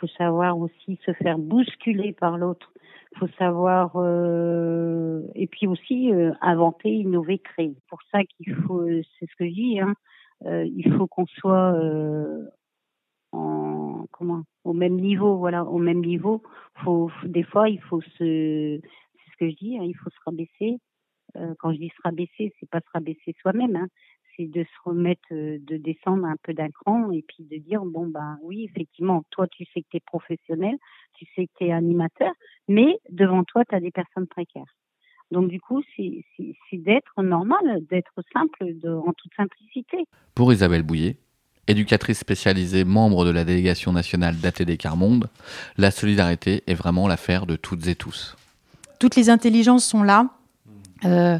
faut 0.00 0.06
savoir 0.06 0.58
aussi 0.58 0.98
se 1.04 1.12
faire 1.12 1.38
bousculer 1.38 2.12
par 2.12 2.38
l'autre 2.38 2.72
faut 3.18 3.28
savoir 3.38 3.92
euh, 3.96 5.22
et 5.34 5.46
puis 5.46 5.66
aussi 5.66 6.12
euh, 6.12 6.32
inventer, 6.40 6.90
innover, 6.90 7.38
créer. 7.38 7.76
Pour 7.88 8.00
ça 8.10 8.24
qu'il 8.24 8.54
faut, 8.54 8.86
c'est 8.86 9.26
ce 9.26 9.36
que 9.36 9.46
je 9.46 9.52
dis, 9.52 9.80
hein, 9.80 9.94
euh, 10.46 10.64
il 10.64 10.92
faut 10.96 11.06
qu'on 11.06 11.26
soit 11.26 11.74
euh, 11.74 12.46
en 13.32 14.06
comment 14.12 14.42
au 14.64 14.72
même 14.72 14.96
niveau, 14.96 15.36
voilà, 15.36 15.64
au 15.64 15.78
même 15.78 16.00
niveau. 16.00 16.42
Faut, 16.84 17.10
des 17.24 17.42
fois, 17.42 17.68
il 17.68 17.80
faut 17.82 18.00
se, 18.00 18.08
c'est 18.18 19.30
ce 19.32 19.36
que 19.38 19.50
je 19.50 19.56
dis, 19.56 19.78
hein, 19.78 19.84
il 19.84 19.96
faut 19.96 20.10
se 20.10 20.18
rabaisser. 20.24 20.78
Euh, 21.36 21.54
quand 21.58 21.72
je 21.72 21.78
dis 21.78 21.88
se 21.88 22.02
rabaisser, 22.04 22.52
c'est 22.60 22.68
pas 22.68 22.80
se 22.80 22.90
rabaisser 22.92 23.34
soi-même, 23.40 23.76
hein, 23.76 23.88
c'est 24.36 24.46
de 24.46 24.64
se 24.64 24.88
remettre, 24.88 25.22
euh, 25.32 25.58
de 25.60 25.76
descendre 25.76 26.24
un 26.26 26.36
peu 26.42 26.54
d'un 26.54 26.70
cran 26.70 27.10
et 27.10 27.22
puis 27.22 27.44
de 27.44 27.56
dire 27.58 27.84
bon 27.84 28.06
ben 28.06 28.38
oui 28.42 28.64
effectivement 28.64 29.24
toi 29.30 29.46
tu 29.48 29.64
sais 29.72 29.82
que 29.82 29.88
tu 29.90 29.96
es 29.98 30.00
professionnel, 30.00 30.76
tu 31.14 31.26
sais 31.34 31.46
que 31.46 31.52
tu 31.58 31.66
es 31.66 31.72
animateur, 31.72 32.32
mais 32.68 32.98
devant 33.10 33.44
toi 33.44 33.64
tu 33.64 33.74
as 33.74 33.80
des 33.80 33.90
personnes 33.90 34.26
précaires. 34.26 34.74
Donc 35.30 35.48
du 35.48 35.60
coup 35.60 35.82
c'est 35.96 36.24
d'être 36.72 37.22
normal, 37.22 37.84
d'être 37.90 38.22
simple, 38.32 38.78
de, 38.78 38.90
en 38.90 39.12
toute 39.12 39.32
simplicité. 39.36 40.04
Pour 40.34 40.52
Isabelle 40.52 40.82
Bouillet, 40.82 41.16
éducatrice 41.68 42.18
spécialisée, 42.18 42.84
membre 42.84 43.24
de 43.24 43.30
la 43.30 43.44
délégation 43.44 43.92
nationale 43.92 44.36
d'ATD 44.36 44.76
Carmonde, 44.76 45.28
la 45.76 45.90
solidarité 45.90 46.62
est 46.66 46.74
vraiment 46.74 47.08
l'affaire 47.08 47.46
de 47.46 47.56
toutes 47.56 47.86
et 47.86 47.94
tous. 47.94 48.36
Toutes 48.98 49.16
les 49.16 49.30
intelligences 49.30 49.84
sont 49.84 50.02
là 50.02 50.30
euh, 51.04 51.38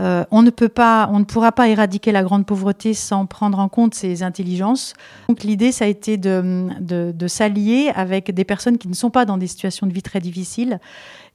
euh, 0.00 0.24
on 0.30 0.42
ne 0.42 0.50
peut 0.50 0.68
pas, 0.68 1.08
on 1.12 1.20
ne 1.20 1.24
pourra 1.24 1.52
pas 1.52 1.68
éradiquer 1.68 2.10
la 2.10 2.22
grande 2.22 2.46
pauvreté 2.46 2.94
sans 2.94 3.26
prendre 3.26 3.58
en 3.58 3.68
compte 3.68 3.94
ces 3.94 4.22
intelligences. 4.22 4.94
Donc 5.28 5.44
l'idée, 5.44 5.70
ça 5.72 5.84
a 5.84 5.88
été 5.88 6.16
de, 6.16 6.68
de, 6.80 7.12
de 7.14 7.28
s'allier 7.28 7.92
avec 7.94 8.32
des 8.32 8.44
personnes 8.44 8.78
qui 8.78 8.88
ne 8.88 8.94
sont 8.94 9.10
pas 9.10 9.24
dans 9.24 9.38
des 9.38 9.46
situations 9.46 9.86
de 9.86 9.92
vie 9.92 10.02
très 10.02 10.20
difficiles 10.20 10.80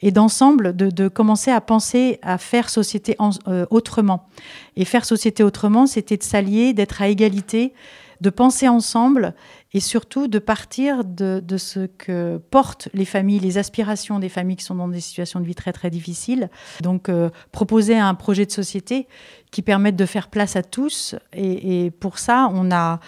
et 0.01 0.11
d'ensemble 0.11 0.75
de, 0.75 0.89
de, 0.89 1.07
commencer 1.07 1.51
à 1.51 1.61
penser 1.61 2.19
à 2.21 2.37
faire 2.37 2.69
société 2.69 3.15
en, 3.19 3.31
euh, 3.47 3.65
autrement. 3.69 4.27
Et 4.75 4.85
faire 4.85 5.05
société 5.05 5.43
autrement, 5.43 5.87
c'était 5.87 6.17
de 6.17 6.23
s'allier, 6.23 6.73
d'être 6.73 7.01
à 7.01 7.07
égalité, 7.07 7.73
de 8.21 8.29
penser 8.29 8.67
ensemble 8.67 9.33
et 9.73 9.79
surtout 9.79 10.27
de 10.27 10.39
partir 10.39 11.05
de, 11.05 11.41
de, 11.43 11.57
ce 11.57 11.85
que 11.85 12.37
portent 12.49 12.89
les 12.93 13.05
familles, 13.05 13.39
les 13.39 13.57
aspirations 13.57 14.19
des 14.19 14.29
familles 14.29 14.55
qui 14.55 14.63
sont 14.63 14.75
dans 14.75 14.87
des 14.87 14.99
situations 14.99 15.39
de 15.39 15.45
vie 15.45 15.55
très 15.55 15.73
très 15.73 15.89
difficiles. 15.89 16.49
Donc 16.81 17.07
euh, 17.07 17.29
proposer 17.51 17.97
un 17.97 18.15
projet 18.15 18.45
de 18.45 18.51
société 18.51 19.07
qui 19.51 19.61
permette 19.61 19.95
de 19.95 20.05
faire 20.05 20.29
place 20.29 20.55
à 20.55 20.63
tous. 20.63 21.15
Et, 21.33 21.85
et 21.85 21.91
pour 21.91 22.17
ça, 22.17 22.49
on 22.51 22.71
a 22.71 22.99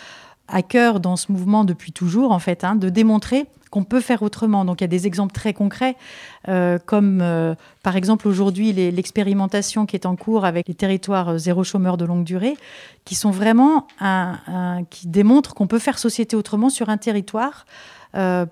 à 0.51 0.62
cœur 0.62 1.00
dans 1.00 1.15
ce 1.15 1.31
mouvement 1.31 1.63
depuis 1.63 1.91
toujours, 1.91 2.31
en 2.31 2.39
fait, 2.39 2.63
hein, 2.63 2.75
de 2.75 2.89
démontrer 2.89 3.48
qu'on 3.72 3.84
peut 3.86 4.01
faire 4.01 4.22
autrement. 4.22 4.65
Donc 4.65 4.81
il 4.81 4.84
y 4.84 4.86
a 4.86 4.89
des 4.89 5.08
exemples 5.08 5.34
très 5.34 5.53
concrets, 5.53 5.96
euh, 6.50 6.77
comme 6.86 7.22
euh, 7.22 7.55
par 7.81 7.96
exemple 7.96 8.27
aujourd'hui 8.27 8.74
l'expérimentation 8.74 9.86
qui 9.86 9.96
est 9.96 10.05
en 10.05 10.15
cours 10.15 10.46
avec 10.46 10.67
les 10.67 10.74
territoires 10.75 11.29
euh, 11.29 11.38
zéro 11.38 11.63
chômeur 11.63 11.98
de 11.98 12.05
longue 12.05 12.25
durée, 12.25 12.55
qui 13.05 13.15
sont 13.15 13.31
vraiment 13.31 13.88
un, 14.00 14.84
qui 14.89 15.08
démontrent 15.08 15.55
qu'on 15.55 15.67
peut 15.67 15.79
faire 15.79 15.98
société 15.98 16.36
autrement 16.36 16.70
sur 16.70 16.89
un 16.89 16.98
territoire 16.98 17.65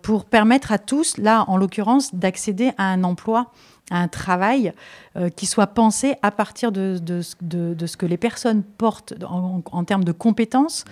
pour 0.04 0.24
permettre 0.24 0.72
à 0.72 0.78
tous, 0.78 1.18
là 1.18 1.44
en 1.50 1.58
l'occurrence, 1.58 2.16
d'accéder 2.16 2.72
à 2.78 2.86
un 2.86 3.04
emploi 3.04 3.52
un 3.92 4.08
travail 4.08 4.74
euh, 5.16 5.30
qui 5.30 5.46
soit 5.46 5.68
pensé 5.68 6.16
à 6.22 6.32
partir 6.32 6.72
de, 6.72 7.00
ce 7.22 7.98
que 7.98 8.06
les 8.06 8.18
personnes 8.18 8.64
portent 8.64 9.14
en, 9.24 9.84
termes 9.84 10.04
de 10.04 10.12
compétences, 10.12 10.86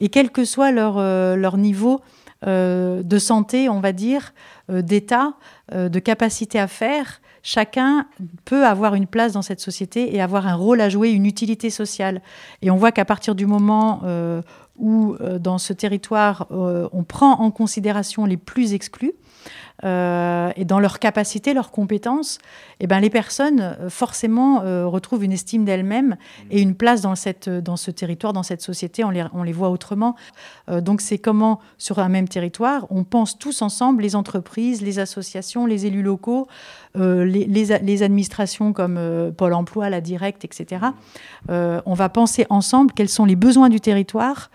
et 0.00 0.08
quel 0.08 0.30
que 0.30 0.44
soit 0.44 0.70
leur, 0.70 0.98
euh, 0.98 1.56
niveau 1.56 2.00
euh, 2.46 3.02
de 3.02 3.18
santé, 3.18 3.68
on 3.68 3.80
va 3.80 3.92
dire, 3.92 4.34
d'état, 4.68 5.34
de 5.72 5.98
capacité 5.98 6.58
à 6.58 6.66
faire, 6.66 7.20
chacun 7.42 8.06
peut 8.44 8.64
avoir 8.64 8.94
une 8.94 9.06
place 9.06 9.32
dans 9.32 9.42
cette 9.42 9.60
société 9.60 10.14
et 10.14 10.20
avoir 10.20 10.46
un 10.46 10.54
rôle 10.54 10.80
à 10.80 10.88
jouer, 10.88 11.10
une 11.10 11.26
utilité 11.26 11.68
sociale. 11.70 12.22
Et 12.62 12.70
on 12.70 12.76
voit 12.76 12.92
qu'à 12.92 13.04
partir 13.04 13.34
du 13.34 13.46
moment 13.46 14.02
où, 14.78 15.16
dans 15.40 15.58
ce 15.58 15.72
territoire, 15.72 16.46
on 16.50 17.04
prend 17.04 17.40
en 17.40 17.50
considération 17.50 18.24
les 18.24 18.36
plus 18.36 18.72
exclus, 18.72 19.12
euh, 19.84 20.52
et 20.56 20.64
dans 20.64 20.80
leur 20.80 20.98
capacité, 20.98 21.54
leurs 21.54 21.70
compétences, 21.70 22.38
eh 22.80 22.86
ben, 22.86 23.00
les 23.00 23.10
personnes 23.10 23.60
euh, 23.60 23.90
forcément 23.90 24.62
euh, 24.62 24.86
retrouvent 24.86 25.24
une 25.24 25.32
estime 25.32 25.64
d'elles-mêmes 25.64 26.16
et 26.50 26.60
une 26.60 26.74
place 26.74 27.00
dans, 27.00 27.14
cette, 27.14 27.48
dans 27.48 27.76
ce 27.76 27.90
territoire, 27.90 28.32
dans 28.32 28.42
cette 28.42 28.62
société. 28.62 29.04
On 29.04 29.10
les, 29.10 29.24
on 29.32 29.42
les 29.42 29.52
voit 29.52 29.70
autrement. 29.70 30.14
Donc 30.68 31.00
c'est 31.00 31.18
comment, 31.18 31.60
sur 31.78 31.98
un 31.98 32.08
même 32.08 32.28
territoire, 32.28 32.86
on 32.90 33.04
pense 33.04 33.38
tous 33.38 33.62
ensemble, 33.62 34.02
les 34.02 34.16
entreprises, 34.16 34.82
les 34.82 34.98
associations, 34.98 35.66
les 35.66 35.86
élus 35.86 36.02
locaux, 36.02 36.46
les, 36.94 37.46
les, 37.46 38.02
administrations 38.02 38.72
comme 38.72 39.32
Pôle 39.36 39.54
Emploi, 39.54 39.90
la 39.90 40.00
Directe, 40.00 40.44
etc. 40.44 40.86
on 41.48 41.94
va 41.94 42.08
penser 42.08 42.46
ensemble 42.50 42.92
quels 42.92 43.08
sont 43.08 43.24
les 43.24 43.36
besoins 43.36 43.68
du 43.68 43.80
territoire 43.80 44.50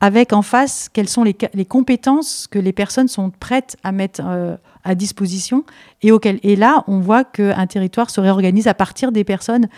avec 0.00 0.32
en 0.32 0.42
face 0.42 0.88
quelles 0.92 1.08
sont 1.08 1.24
les, 1.24 1.36
les, 1.54 1.64
compétences 1.64 2.46
que 2.46 2.58
les 2.58 2.72
personnes 2.72 3.08
sont 3.08 3.30
prêtes 3.30 3.76
à 3.82 3.92
mettre 3.92 4.20
euh, 4.24 4.56
à 4.84 4.94
disposition 4.94 5.64
et, 6.02 6.12
auquel, 6.12 6.38
et 6.42 6.56
là 6.56 6.84
on 6.86 7.00
voit 7.00 7.24
qu'un 7.24 7.66
territoire 7.66 8.10
se 8.10 8.20
réorganise 8.20 8.66
à 8.66 8.74
partir 8.74 9.12
des 9.12 9.24
personnes 9.24 9.68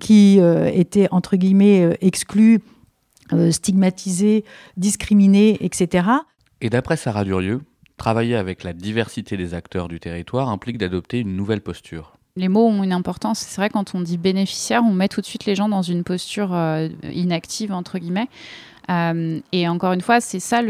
qui 0.00 0.38
euh, 0.40 0.70
étaient 0.72 1.08
entre 1.10 1.36
guillemets 1.36 1.82
euh, 1.82 1.94
exclues, 2.00 2.60
euh, 3.32 3.50
stigmatisées, 3.50 4.44
discriminées, 4.76 5.56
etc. 5.64 6.08
Et 6.60 6.70
d'après 6.70 6.96
Sarah 6.96 7.24
Durieux, 7.24 7.60
travailler 7.96 8.36
avec 8.36 8.64
la 8.64 8.72
diversité 8.72 9.36
des 9.36 9.54
acteurs 9.54 9.88
du 9.88 10.00
territoire 10.00 10.48
implique 10.48 10.78
d'adopter 10.78 11.20
une 11.20 11.36
nouvelle 11.36 11.60
posture. 11.60 12.14
Les 12.36 12.48
mots 12.48 12.66
ont 12.66 12.82
une 12.82 12.92
importance. 12.92 13.38
C'est 13.38 13.60
vrai, 13.60 13.70
quand 13.70 13.94
on 13.94 14.00
dit 14.00 14.18
bénéficiaire, 14.18 14.82
on 14.84 14.92
met 14.92 15.06
tout 15.06 15.20
de 15.20 15.26
suite 15.26 15.44
les 15.44 15.54
gens 15.54 15.68
dans 15.68 15.82
une 15.82 16.02
posture 16.02 16.52
euh, 16.52 16.88
inactive, 17.04 17.72
entre 17.72 17.98
guillemets. 17.98 18.28
Euh, 18.90 19.40
et 19.52 19.68
encore 19.68 19.92
une 19.92 20.00
fois, 20.00 20.20
c'est 20.20 20.40
ça 20.40 20.62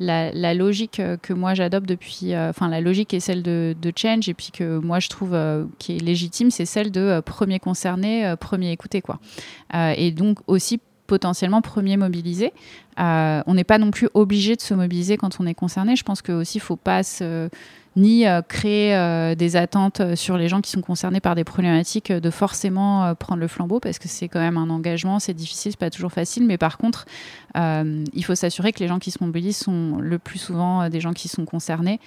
la, 0.00 0.54
logique 0.54 1.00
que 1.22 1.32
moi 1.32 1.54
j'adopte 1.54 1.88
depuis, 1.88 2.34
euh, 2.34 2.50
enfin 2.50 2.68
la 2.68 2.80
logique 2.80 3.14
est 3.14 3.20
celle 3.20 3.42
de, 3.42 3.74
change 3.96 4.28
et 4.28 4.34
puis 4.34 4.50
que 4.52 4.78
moi 4.78 5.00
je 5.00 5.08
trouve 5.08 5.34
euh, 5.34 5.64
qui 5.78 5.96
est 5.96 5.98
légitime, 5.98 6.50
c'est 6.50 6.66
celle 6.66 6.90
de 6.90 7.00
euh, 7.00 7.22
premier 7.22 7.58
concerné, 7.58 8.34
premier 8.38 8.70
écouté 8.70 9.00
quoi. 9.00 9.18
et 9.74 10.12
donc 10.12 10.38
aussi 10.46 10.80
potentiellement 11.08 11.60
premier 11.60 11.96
mobilisé. 11.96 12.52
on 12.96 13.54
n'est 13.54 13.64
pas 13.64 13.78
non 13.78 13.90
plus 13.90 14.08
obligé 14.14 14.54
de 14.54 14.60
se 14.60 14.74
mobiliser 14.74 15.16
quand 15.16 15.40
on 15.40 15.46
est 15.46 15.54
concerné. 15.54 15.96
Je 15.96 16.04
pense 16.04 16.22
que 16.22 16.30
aussi 16.30 16.60
faut 16.60 16.76
pas 16.76 17.02
ni 17.98 18.26
euh, 18.26 18.42
créer 18.42 18.94
euh, 18.94 19.34
des 19.34 19.56
attentes 19.56 20.14
sur 20.14 20.38
les 20.38 20.48
gens 20.48 20.60
qui 20.60 20.70
sont 20.70 20.80
concernés 20.80 21.20
par 21.20 21.34
des 21.34 21.44
problématiques 21.44 22.12
de 22.12 22.30
forcément 22.30 23.04
euh, 23.04 23.14
prendre 23.14 23.40
le 23.40 23.48
flambeau 23.48 23.80
parce 23.80 23.98
que 23.98 24.08
c'est 24.08 24.28
quand 24.28 24.40
même 24.40 24.56
un 24.56 24.70
engagement, 24.70 25.18
c'est 25.18 25.34
difficile, 25.34 25.72
c'est 25.72 25.80
pas 25.80 25.90
toujours 25.90 26.12
facile, 26.12 26.46
mais 26.46 26.58
par 26.58 26.78
contre, 26.78 27.06
euh, 27.56 28.04
il 28.14 28.24
faut 28.24 28.36
s'assurer 28.36 28.72
que 28.72 28.78
les 28.78 28.88
gens 28.88 29.00
qui 29.00 29.10
se 29.10 29.22
mobilisent 29.22 29.58
sont 29.58 29.96
le 30.00 30.18
plus 30.18 30.38
souvent 30.38 30.88
des 30.88 31.00
gens 31.00 31.12
qui 31.12 31.28
sont 31.28 31.44
concernés. 31.44 31.98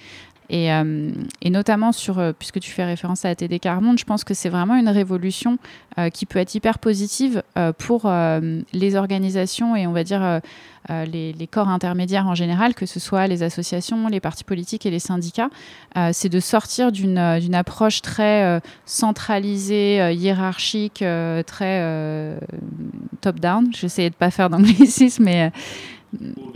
Et, 0.50 0.72
euh, 0.72 1.10
et, 1.40 1.50
notamment 1.50 1.92
sur, 1.92 2.18
euh, 2.18 2.32
puisque 2.36 2.60
tu 2.60 2.70
fais 2.70 2.84
référence 2.84 3.24
à 3.24 3.28
la 3.28 3.34
TD 3.34 3.58
Carmonde, 3.58 3.98
je 3.98 4.04
pense 4.04 4.24
que 4.24 4.34
c'est 4.34 4.48
vraiment 4.48 4.76
une 4.76 4.88
révolution 4.88 5.58
euh, 5.98 6.10
qui 6.10 6.26
peut 6.26 6.38
être 6.38 6.54
hyper 6.54 6.78
positive 6.78 7.42
pour 7.78 8.10
les 8.72 8.96
organisations 8.96 9.76
et 9.76 9.86
on 9.86 9.92
va 9.92 10.04
dire 10.04 10.40
les, 10.88 11.48
corps 11.50 11.68
intermédiaires 11.68 12.26
en 12.26 12.34
général, 12.34 12.74
que 12.74 12.86
ce 12.86 12.98
soit 12.98 13.26
les 13.26 13.42
associations, 13.42 14.08
les 14.08 14.20
partis 14.20 14.44
politiques 14.44 14.86
et 14.86 14.90
les 14.90 14.98
syndicats. 14.98 15.50
c'est 16.12 16.28
de 16.28 16.40
sortir 16.40 16.92
d'une 16.92 17.18
approche 17.54 18.02
très 18.02 18.60
centralisée, 18.86 20.14
hiérarchique, 20.14 21.04
très 21.46 22.38
top-down. 23.20 23.68
J'essayais 23.72 24.10
de 24.10 24.14
pas 24.14 24.30
faire 24.30 24.50
d'anglicisme, 24.50 25.24
mais 25.24 25.52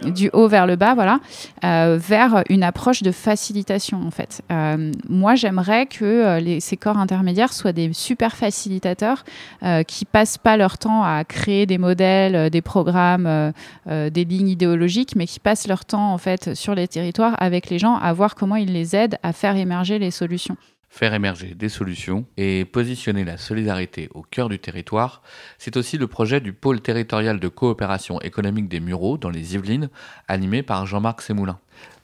du 0.04 0.30
haut 0.32 0.48
vers 0.48 0.66
le 0.66 0.76
bas, 0.76 0.94
voilà, 0.94 1.20
euh, 1.64 1.98
vers 2.00 2.44
une 2.48 2.62
approche 2.62 3.02
de 3.02 3.10
facilitation 3.10 4.06
en 4.06 4.10
fait. 4.10 4.42
Euh, 4.52 4.92
moi, 5.08 5.34
j'aimerais 5.34 5.86
que 5.86 6.04
euh, 6.04 6.60
ces 6.60 6.76
corps 6.76 6.98
intermédiaires 6.98 7.52
soient 7.52 7.72
des 7.72 7.92
super 7.92 8.36
facilitateurs 8.36 9.24
euh, 9.62 9.82
qui 9.82 10.04
passent 10.04 10.38
pas 10.38 10.56
leur 10.56 10.78
temps 10.78 11.02
à 11.02 11.24
créer 11.24 11.66
des 11.66 11.78
modèles, 11.78 12.50
des 12.50 12.62
programmes, 12.62 13.52
des 13.86 14.24
lignes 14.24 14.48
idéologiques, 14.48 15.16
mais 15.16 15.26
qui 15.26 15.40
passent 15.40 15.68
leur 15.68 15.84
temps 15.84 16.12
en 16.12 16.18
fait 16.18 16.54
sur 16.54 16.74
les 16.74 16.88
territoires 16.88 17.36
avec 17.38 17.70
les 17.70 17.78
gens 17.78 17.96
à 17.96 18.12
voir 18.12 18.34
comment 18.34 18.56
ils 18.56 18.72
les 18.72 18.94
aident 18.94 19.18
à 19.22 19.32
faire 19.32 19.56
émerger 19.56 19.98
les 19.98 20.10
solutions 20.10 20.56
faire 20.88 21.14
émerger 21.14 21.54
des 21.54 21.68
solutions 21.68 22.24
et 22.36 22.64
positionner 22.64 23.24
la 23.24 23.36
solidarité 23.36 24.08
au 24.14 24.22
cœur 24.22 24.48
du 24.48 24.58
territoire, 24.58 25.22
c'est 25.58 25.76
aussi 25.76 25.98
le 25.98 26.06
projet 26.06 26.40
du 26.40 26.52
pôle 26.52 26.80
territorial 26.80 27.38
de 27.38 27.48
coopération 27.48 28.20
économique 28.20 28.68
des 28.68 28.80
Mureaux 28.80 29.18
dans 29.18 29.30
les 29.30 29.54
Yvelines, 29.54 29.90
animé 30.28 30.62
par 30.62 30.86
Jean-Marc 30.86 31.20
Semoulin. 31.22 31.58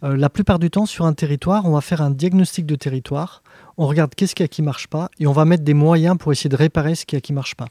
Euh, 0.05 0.17
la 0.17 0.29
plupart 0.29 0.59
du 0.59 0.71
temps, 0.71 0.87
sur 0.87 1.07
un 1.07 1.13
territoire, 1.15 1.65
on 1.65 1.73
va 1.73 1.81
faire 1.81 2.03
un 2.03 2.11
diagnostic 2.11 2.67
de 2.67 2.75
territoire, 2.75 3.43
on 3.79 3.87
regarde 3.87 4.15
qu'est-ce 4.15 4.35
qu'il 4.35 4.45
y 4.45 4.47
a 4.47 4.49
qui 4.49 4.63
ne 4.63 4.67
marche 4.67 4.89
pas, 4.89 5.09
et 5.19 5.27
on 5.27 5.33
va 5.33 5.45
mettre 5.45 5.65
des 5.65 5.75
moyens 5.75 6.19
pour 6.19 6.33
essayer 6.33 6.51
de 6.51 6.57
réparer 6.57 6.95
ce 6.95 7.07
qu'il 7.07 7.17
y 7.17 7.19
a 7.19 7.21
qui 7.21 7.33
ne 7.33 7.37
marche 7.37 7.55
pas. 7.55 7.69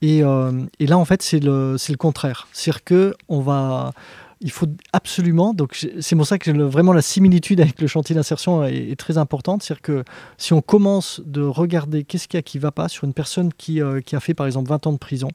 Et, 0.00 0.22
euh, 0.22 0.52
et, 0.78 0.86
là, 0.86 0.96
en 0.96 1.04
fait, 1.04 1.22
c'est 1.22 1.40
le, 1.40 1.76
le 1.88 1.96
contraire. 1.96 2.46
C'est-à-dire 2.52 3.16
qu'on 3.26 3.40
va 3.40 3.92
il 4.40 4.50
faut 4.50 4.66
absolument, 4.92 5.52
donc 5.52 5.86
c'est 6.00 6.14
pour 6.14 6.26
ça 6.26 6.38
que 6.38 6.50
vraiment 6.50 6.92
la 6.92 7.02
similitude 7.02 7.60
avec 7.60 7.80
le 7.80 7.86
chantier 7.86 8.14
d'insertion 8.14 8.64
est, 8.64 8.98
très 8.98 9.18
importante, 9.18 9.62
c'est-à-dire 9.62 9.82
que 9.82 10.04
si 10.36 10.52
on 10.52 10.60
commence 10.60 11.20
de 11.24 11.42
regarder 11.42 12.04
qu'est-ce 12.04 12.28
qu'il 12.28 12.38
y 12.38 12.40
a 12.40 12.42
qui 12.42 12.58
ne 12.58 12.62
va 12.62 12.70
pas 12.70 12.88
sur 12.88 13.04
une 13.04 13.14
personne 13.14 13.52
qui, 13.52 13.82
euh, 13.82 14.00
qui, 14.00 14.14
a 14.14 14.20
fait 14.20 14.34
par 14.34 14.46
exemple 14.46 14.68
20 14.68 14.86
ans 14.86 14.92
de 14.92 14.98
prison, 14.98 15.28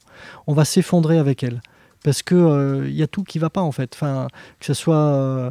on 0.46 0.54
va 0.54 0.64
s'effondrer 0.64 1.18
avec 1.18 1.42
elle. 1.42 1.60
Parce 2.02 2.22
qu'il 2.22 2.36
euh, 2.36 2.90
y 2.90 3.02
a 3.02 3.06
tout 3.06 3.24
qui 3.24 3.38
ne 3.38 3.42
va 3.42 3.50
pas 3.50 3.62
en 3.62 3.72
fait, 3.72 3.92
enfin, 3.94 4.28
que 4.60 4.66
ce 4.66 4.74
soit 4.74 4.96
euh, 4.96 5.50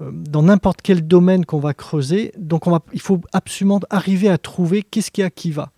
dans 0.00 0.42
n'importe 0.42 0.80
quel 0.82 1.06
domaine 1.06 1.46
qu'on 1.46 1.60
va 1.60 1.72
creuser. 1.72 2.32
Donc 2.38 2.66
on 2.66 2.70
va, 2.70 2.80
il 2.92 3.00
faut 3.00 3.20
absolument 3.32 3.80
arriver 3.88 4.28
à 4.28 4.36
trouver 4.36 4.82
qu'est-ce 4.82 5.10
qu'il 5.10 5.22
y 5.22 5.26
a 5.26 5.30
qui 5.30 5.50
va. 5.50 5.70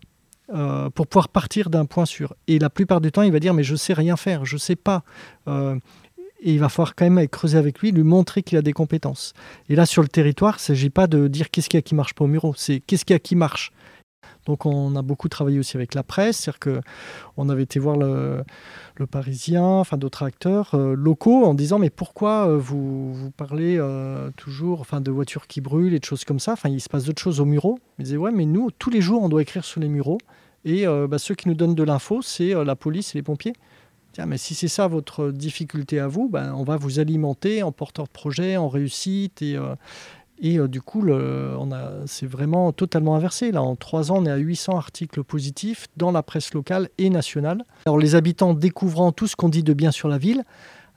Pour 0.94 1.08
pouvoir 1.08 1.28
partir 1.28 1.70
d'un 1.70 1.86
point 1.86 2.06
sûr. 2.06 2.32
Et 2.46 2.60
la 2.60 2.70
plupart 2.70 3.00
du 3.00 3.10
temps, 3.10 3.22
il 3.22 3.32
va 3.32 3.40
dire 3.40 3.52
mais 3.52 3.64
je 3.64 3.74
sais 3.74 3.92
rien 3.92 4.16
faire, 4.16 4.44
je 4.44 4.56
sais 4.56 4.76
pas. 4.76 5.02
Et 6.40 6.52
il 6.52 6.60
va 6.60 6.68
falloir 6.68 6.94
quand 6.94 7.08
même 7.08 7.28
creuser 7.28 7.58
avec 7.58 7.80
lui, 7.80 7.92
lui 7.92 8.02
montrer 8.02 8.42
qu'il 8.42 8.58
a 8.58 8.62
des 8.62 8.72
compétences. 8.72 9.32
Et 9.68 9.74
là, 9.74 9.86
sur 9.86 10.02
le 10.02 10.08
territoire, 10.08 10.54
il 10.54 10.62
ne 10.62 10.66
s'agit 10.66 10.90
pas 10.90 11.06
de 11.06 11.28
dire 11.28 11.50
qu'est-ce 11.50 11.68
qu'il 11.68 11.78
y 11.78 11.80
a 11.80 11.82
qui 11.82 11.94
marche 11.94 12.14
pas 12.14 12.24
au 12.24 12.28
Muro, 12.28 12.54
c'est 12.56 12.80
qu'est-ce 12.80 13.04
qu'il 13.04 13.14
y 13.14 13.16
a 13.16 13.20
qui 13.20 13.36
marche. 13.36 13.72
Donc 14.46 14.64
on 14.64 14.94
a 14.96 15.02
beaucoup 15.02 15.28
travaillé 15.28 15.58
aussi 15.58 15.76
avec 15.76 15.94
la 15.94 16.02
presse, 16.02 16.38
c'est-à-dire 16.38 16.80
qu'on 17.34 17.48
avait 17.48 17.64
été 17.64 17.78
voir 17.78 17.96
le, 17.96 18.44
Parisien, 19.10 19.62
enfin 19.62 19.98
d'autres 19.98 20.22
acteurs 20.22 20.74
euh, 20.74 20.94
locaux 20.94 21.44
en 21.44 21.54
disant 21.54 21.78
mais 21.78 21.90
pourquoi 21.90 22.48
euh, 22.48 22.56
vous, 22.56 23.12
vous 23.12 23.30
parlez 23.30 23.76
euh, 23.78 24.30
toujours 24.36 24.80
enfin, 24.80 25.00
de 25.00 25.10
voitures 25.10 25.46
qui 25.46 25.60
brûlent 25.60 25.94
et 25.94 25.98
de 25.98 26.04
choses 26.04 26.24
comme 26.24 26.38
ça, 26.38 26.52
enfin 26.52 26.68
il 26.68 26.80
se 26.80 26.88
passe 26.88 27.04
d'autres 27.04 27.20
choses 27.20 27.40
au 27.40 27.44
Muro. 27.44 27.78
Ils 27.98 28.04
disaient 28.04 28.16
ouais 28.16 28.32
mais 28.32 28.46
nous 28.46 28.70
tous 28.70 28.90
les 28.90 29.00
jours 29.00 29.22
on 29.22 29.28
doit 29.28 29.42
écrire 29.42 29.64
sur 29.64 29.80
les 29.80 29.88
Mureaux 29.88 30.18
et 30.64 30.84
bah, 30.86 31.18
ceux 31.18 31.34
qui 31.36 31.48
nous 31.48 31.54
donnent 31.54 31.76
de 31.76 31.82
l'info 31.84 32.22
c'est 32.22 32.52
la 32.52 32.74
police 32.74 33.14
et 33.14 33.18
les 33.18 33.22
pompiers. 33.22 33.52
Mais 34.24 34.38
si 34.38 34.54
c'est 34.54 34.68
ça 34.68 34.86
votre 34.86 35.30
difficulté 35.30 36.00
à 36.00 36.08
vous, 36.08 36.28
ben, 36.28 36.54
on 36.54 36.62
va 36.62 36.76
vous 36.76 37.00
alimenter 37.00 37.62
en 37.62 37.72
porteur 37.72 38.06
de 38.06 38.10
projet, 38.10 38.56
en 38.56 38.68
réussite. 38.68 39.42
Et, 39.42 39.56
euh, 39.56 39.74
et 40.38 40.58
euh, 40.58 40.68
du 40.68 40.80
coup, 40.80 41.04
c'est 42.06 42.26
vraiment 42.26 42.72
totalement 42.72 43.16
inversé. 43.16 43.52
Là, 43.52 43.62
en 43.62 43.76
trois 43.76 44.12
ans, 44.12 44.18
on 44.18 44.26
est 44.26 44.30
à 44.30 44.36
800 44.36 44.76
articles 44.76 45.22
positifs 45.22 45.88
dans 45.96 46.12
la 46.12 46.22
presse 46.22 46.54
locale 46.54 46.88
et 46.96 47.10
nationale. 47.10 47.64
Alors, 47.84 47.98
les 47.98 48.14
habitants 48.14 48.54
découvrant 48.54 49.12
tout 49.12 49.26
ce 49.26 49.36
qu'on 49.36 49.50
dit 49.50 49.62
de 49.62 49.74
bien 49.74 49.90
sur 49.90 50.08
la 50.08 50.18
ville, 50.18 50.44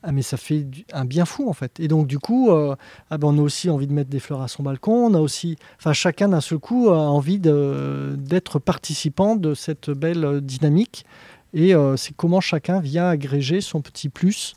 ah, 0.01 0.13
mais 0.13 0.21
ça 0.21 0.37
fait 0.37 0.65
un 0.93 1.03
bien 1.03 1.25
fou 1.25 1.49
en 1.49 1.53
fait. 1.53 1.77
Et 1.81 1.89
donc 1.89 2.07
du 2.07 2.19
coup, 2.19 2.51
euh, 2.51 2.73
ah 3.09 3.17
ben, 3.17 3.27
on 3.27 3.37
a 3.37 3.41
aussi 3.41 3.69
envie 3.69 3.85
de 3.85 3.91
mettre 3.91 4.09
des 4.09 4.21
fleurs 4.21 4.41
à 4.41 4.47
son 4.47 4.63
balcon. 4.63 5.07
On 5.07 5.13
a 5.13 5.19
aussi, 5.19 5.57
enfin 5.77 5.91
chacun 5.91 6.29
d'un 6.29 6.39
seul 6.39 6.59
coup 6.59 6.89
a 6.89 6.99
envie 6.99 7.37
d'être 7.37 8.59
participant 8.59 9.35
de 9.35 9.53
cette 9.53 9.89
belle 9.89 10.39
dynamique. 10.41 11.05
Et 11.53 11.73
euh, 11.73 11.95
c'est 11.95 12.15
comment 12.15 12.41
chacun 12.41 12.79
vient 12.79 13.07
agréger 13.07 13.61
son 13.61 13.81
petit 13.81 14.09
plus 14.09 14.55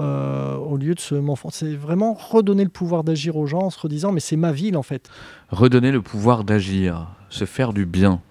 euh, 0.00 0.54
au 0.54 0.76
lieu 0.76 0.94
de 0.94 1.00
se 1.00 1.20
C'est 1.50 1.74
vraiment 1.74 2.14
redonner 2.14 2.62
le 2.62 2.70
pouvoir 2.70 3.02
d'agir 3.02 3.36
aux 3.36 3.46
gens 3.46 3.62
en 3.62 3.70
se 3.70 3.80
redisant 3.80 4.12
mais 4.12 4.20
c'est 4.20 4.36
ma 4.36 4.52
ville 4.52 4.76
en 4.76 4.82
fait. 4.82 5.10
Redonner 5.50 5.90
le 5.90 6.02
pouvoir 6.02 6.44
d'agir, 6.44 7.08
se 7.28 7.44
faire 7.44 7.72
du 7.72 7.84
bien. 7.84 8.22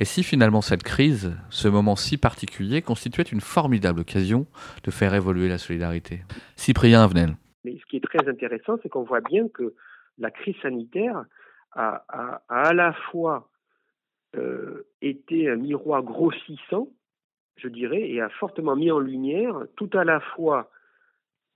Et 0.00 0.04
si 0.04 0.22
finalement 0.22 0.62
cette 0.62 0.82
crise, 0.82 1.36
ce 1.50 1.68
moment 1.68 1.94
si 1.94 2.16
particulier, 2.16 2.82
constituait 2.82 3.24
une 3.24 3.40
formidable 3.40 4.00
occasion 4.00 4.46
de 4.84 4.90
faire 4.90 5.14
évoluer 5.14 5.48
la 5.48 5.58
solidarité? 5.58 6.22
Cyprien 6.56 7.04
Avenel. 7.04 7.36
Mais 7.64 7.78
ce 7.78 7.84
qui 7.86 7.96
est 7.96 8.04
très 8.04 8.26
intéressant, 8.28 8.78
c'est 8.82 8.88
qu'on 8.88 9.04
voit 9.04 9.20
bien 9.20 9.48
que 9.48 9.74
la 10.18 10.30
crise 10.30 10.56
sanitaire 10.62 11.24
a, 11.72 12.04
à 12.48 12.72
la 12.72 12.92
fois 12.92 13.48
euh, 14.36 14.86
été 15.02 15.48
un 15.50 15.56
miroir 15.56 16.02
grossissant, 16.02 16.88
je 17.60 17.68
dirais, 17.68 18.08
et 18.10 18.20
a 18.20 18.28
fortement 18.28 18.76
mis 18.76 18.90
en 18.90 18.98
lumière 18.98 19.56
tout 19.76 19.90
à 19.94 20.04
la 20.04 20.20
fois 20.20 20.70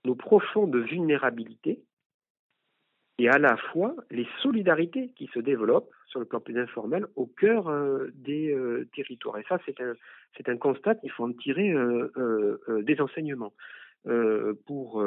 nos 0.05 0.15
profondes 0.15 0.75
vulnérabilités 0.75 1.81
et 3.17 3.29
à 3.29 3.37
la 3.37 3.57
fois 3.57 3.95
les 4.11 4.27
solidarités 4.41 5.09
qui 5.15 5.27
se 5.33 5.39
développent 5.39 5.91
sur 6.07 6.19
le 6.19 6.25
plan 6.25 6.39
plus 6.39 6.57
informel 6.59 7.05
au 7.15 7.25
cœur 7.25 7.69
euh, 7.69 8.11
des 8.13 8.53
euh, 8.53 8.87
territoires. 8.95 9.37
Et 9.37 9.45
ça, 9.47 9.59
c'est 9.65 10.49
un, 10.49 10.57
constat 10.57 10.95
qu'il 10.95 11.11
faut 11.11 11.23
en 11.23 11.33
tirer 11.33 11.71
euh, 11.71 12.57
des 12.83 12.99
enseignements 13.01 13.53
pour 14.67 15.03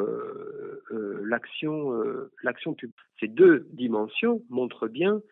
l'action, 1.23 2.03
l'action 2.43 2.75
publique. 2.75 2.97
Ces 3.21 3.29
deux 3.29 3.69
dimensions 3.71 4.43
montrent 4.51 4.89
bien 4.89 5.23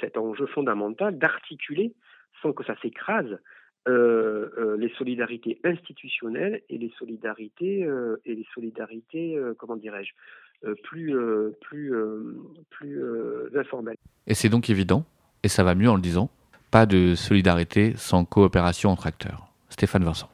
cet 0.00 0.16
enjeu 0.16 0.46
fondamental 0.46 1.18
d'articuler 1.18 1.94
sans 2.42 2.52
que 2.52 2.62
ça 2.62 2.76
s'écrase 2.80 3.40
les 3.86 4.92
solidarités 4.96 5.58
institutionnelles 5.64 6.62
et 6.68 6.78
les 6.78 6.92
solidarités 6.98 7.88
et 8.24 8.34
les 8.34 8.46
solidarités 8.54 9.38
comment 9.58 9.76
dirais-je 9.76 10.12
euh, 10.64 10.76
plus, 10.80 11.12
euh, 11.12 11.58
plus, 11.60 11.92
euh, 11.92 12.36
plus 12.70 13.02
informel. 13.58 13.96
Et 14.28 14.34
c'est 14.34 14.48
donc 14.48 14.70
évident, 14.70 15.04
et 15.42 15.48
ça 15.48 15.64
va 15.64 15.74
mieux 15.74 15.90
en 15.90 15.96
le 15.96 16.00
disant, 16.00 16.30
pas 16.70 16.86
de 16.86 17.16
solidarité 17.16 17.94
sans 17.96 18.24
coopération 18.24 18.90
entre 18.90 19.08
acteurs. 19.08 19.48
Stéphane 19.70 20.04
Vincent. 20.04 20.30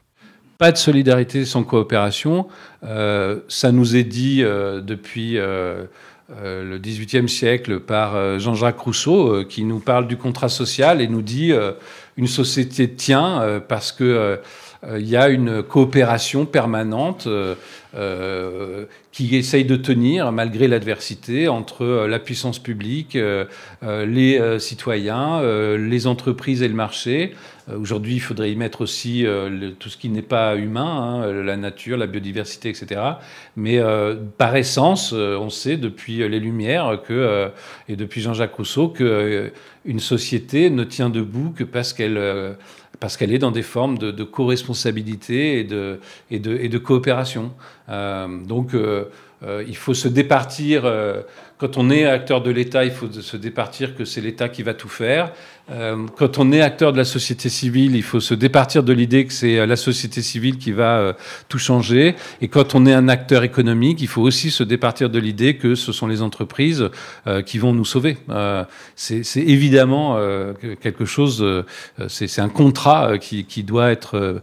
Pas 0.59 0.71
de 0.71 0.77
solidarité 0.77 1.45
sans 1.45 1.63
coopération. 1.63 2.47
ça 2.83 3.71
nous 3.71 3.95
est 3.95 4.03
dit 4.03 4.41
depuis 4.41 5.35
le 5.37 6.77
XVIIIe 6.77 7.29
siècle 7.29 7.79
par 7.79 8.39
Jean-Jacques 8.39 8.79
Rousseau, 8.79 9.45
qui 9.45 9.63
nous 9.63 9.79
parle 9.79 10.05
du 10.05 10.17
contrat 10.17 10.49
social 10.49 11.01
et 11.01 11.07
nous 11.07 11.21
dit 11.21 11.53
une 12.19 12.27
société 12.27 12.89
tient 12.93 13.61
parce 13.67 13.91
que 13.93 14.39
il 14.87 15.07
y 15.07 15.17
a 15.17 15.27
une 15.29 15.61
coopération 15.61 16.45
permanente 16.45 17.27
euh, 17.95 18.85
qui 19.11 19.35
essaye 19.35 19.65
de 19.65 19.75
tenir, 19.75 20.31
malgré 20.31 20.67
l'adversité, 20.67 21.47
entre 21.47 21.83
euh, 21.83 22.07
la 22.07 22.19
puissance 22.19 22.59
publique, 22.59 23.15
euh, 23.15 23.45
les 23.81 24.59
citoyens, 24.59 25.41
les 25.75 26.05
entreprises 26.05 26.61
et 26.61 26.67
le 26.67 26.75
marché. 26.75 27.33
Aujourd'hui, 27.75 28.13
il 28.15 28.19
faudrait 28.19 28.51
y 28.51 28.55
mettre 28.55 28.81
aussi 28.81 29.25
tout 29.79 29.89
ce 29.89 29.97
qui 29.97 30.09
n'est 30.09 30.21
pas 30.21 30.55
humain, 30.55 31.21
hein, 31.23 31.43
la 31.43 31.57
nature, 31.57 31.97
la 31.97 32.07
biodiversité, 32.07 32.69
etc. 32.69 33.01
Mais 33.55 33.79
par 34.37 34.55
essence, 34.55 35.13
on 35.13 35.49
sait 35.49 35.77
depuis 35.77 36.17
les 36.17 36.39
Lumières 36.39 36.99
et 37.87 37.95
depuis 37.95 38.21
Jean-Jacques 38.21 38.55
Rousseau 38.55 38.89
que 38.89 39.51
une 39.85 39.99
société 39.99 40.69
ne 40.69 40.83
tient 40.83 41.09
debout 41.09 41.53
que 41.55 41.63
parce 41.63 41.93
qu'elle 41.93 42.57
parce 42.99 43.15
qu'elle 43.17 43.33
est 43.33 43.39
dans 43.39 43.51
des 43.51 43.63
formes 43.63 43.97
de, 43.97 44.11
de 44.11 44.23
co-responsabilité 44.23 45.59
et 45.59 45.63
de, 45.63 45.99
et, 46.31 46.39
de, 46.39 46.57
et 46.57 46.69
de 46.69 46.77
coopération. 46.77 47.51
Euh, 47.87 48.27
donc, 48.45 48.73
euh, 48.73 49.05
euh, 49.43 49.63
il 49.67 49.77
faut 49.77 49.93
se 49.93 50.07
départir. 50.07 50.83
Quand 51.59 51.77
on 51.77 51.89
est 51.89 52.05
acteur 52.05 52.41
de 52.41 52.51
l'État, 52.51 52.85
il 52.85 52.91
faut 52.91 53.11
se 53.11 53.35
départir 53.35 53.93
que 53.93 54.05
c'est 54.05 54.21
l'État 54.21 54.47
qui 54.47 54.63
va 54.63 54.73
tout 54.73 54.87
faire. 54.87 55.33
Euh, 55.71 56.07
quand 56.17 56.39
on 56.39 56.51
est 56.51 56.61
acteur 56.61 56.93
de 56.93 56.97
la 56.97 57.05
société 57.05 57.49
civile, 57.49 57.95
il 57.95 58.03
faut 58.03 58.19
se 58.19 58.33
départir 58.33 58.83
de 58.83 58.93
l'idée 58.93 59.25
que 59.25 59.33
c'est 59.33 59.59
euh, 59.59 59.65
la 59.65 59.75
société 59.75 60.21
civile 60.21 60.57
qui 60.57 60.71
va 60.71 60.97
euh, 60.97 61.13
tout 61.47 61.59
changer. 61.59 62.15
Et 62.41 62.47
quand 62.47 62.75
on 62.75 62.85
est 62.85 62.93
un 62.93 63.07
acteur 63.07 63.43
économique, 63.43 64.01
il 64.01 64.07
faut 64.07 64.21
aussi 64.21 64.49
se 64.51 64.63
départir 64.63 65.09
de 65.09 65.19
l'idée 65.19 65.57
que 65.57 65.75
ce 65.75 65.91
sont 65.91 66.07
les 66.07 66.21
entreprises 66.21 66.89
qui 67.45 67.57
vont 67.57 67.73
nous 67.73 67.85
sauver. 67.85 68.17
c'est 68.95 69.23
évidemment 69.35 70.17
quelque 70.81 71.05
chose, 71.05 71.45
c'est 72.07 72.39
un 72.39 72.49
contrat 72.49 73.17
qui, 73.17 73.45
qui, 73.45 73.63
doit 73.63 73.91
être 73.91 74.41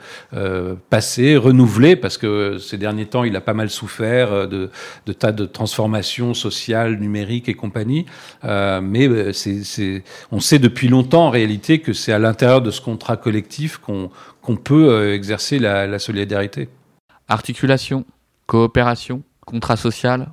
passé, 0.91 1.37
renouvelé, 1.37 1.97
parce 1.97 2.19
que 2.19 2.59
ces 2.59 2.77
derniers 2.79 3.07
temps, 3.07 3.25
il 3.25 3.35
a 3.37 3.41
pas 3.41 3.55
mal 3.55 3.71
souffert 3.71 4.49
de, 4.49 4.71
de 5.07 5.13
tas 5.13 5.33
de 5.33 5.47
transformations 5.47 6.35
sociales, 6.35 6.99
numériques 7.07 7.49
et 7.49 7.55
compagnie. 7.55 8.07
mais 8.45 9.33
c'est 9.33 10.03
on 10.31 10.41
sait 10.41 10.59
depuis 10.59 10.89
longtemps 10.89 11.27
en 11.27 11.31
réalité 11.31 11.79
que 11.79 11.93
c'est 11.93 12.13
à 12.13 12.19
l'intérieur 12.19 12.63
de 12.63 12.71
ce 12.71 12.81
contrat 12.81 13.17
collectif 13.17 13.79
qu'on 13.79 14.57
peut 14.57 14.89
euh, 14.89 15.15
exercer 15.15 15.59
la, 15.59 15.99
solidarité. 15.99 16.69
Articulation, 17.29 18.05
coopération, 18.47 19.23
contrat 19.47 19.77
social, 19.77 20.29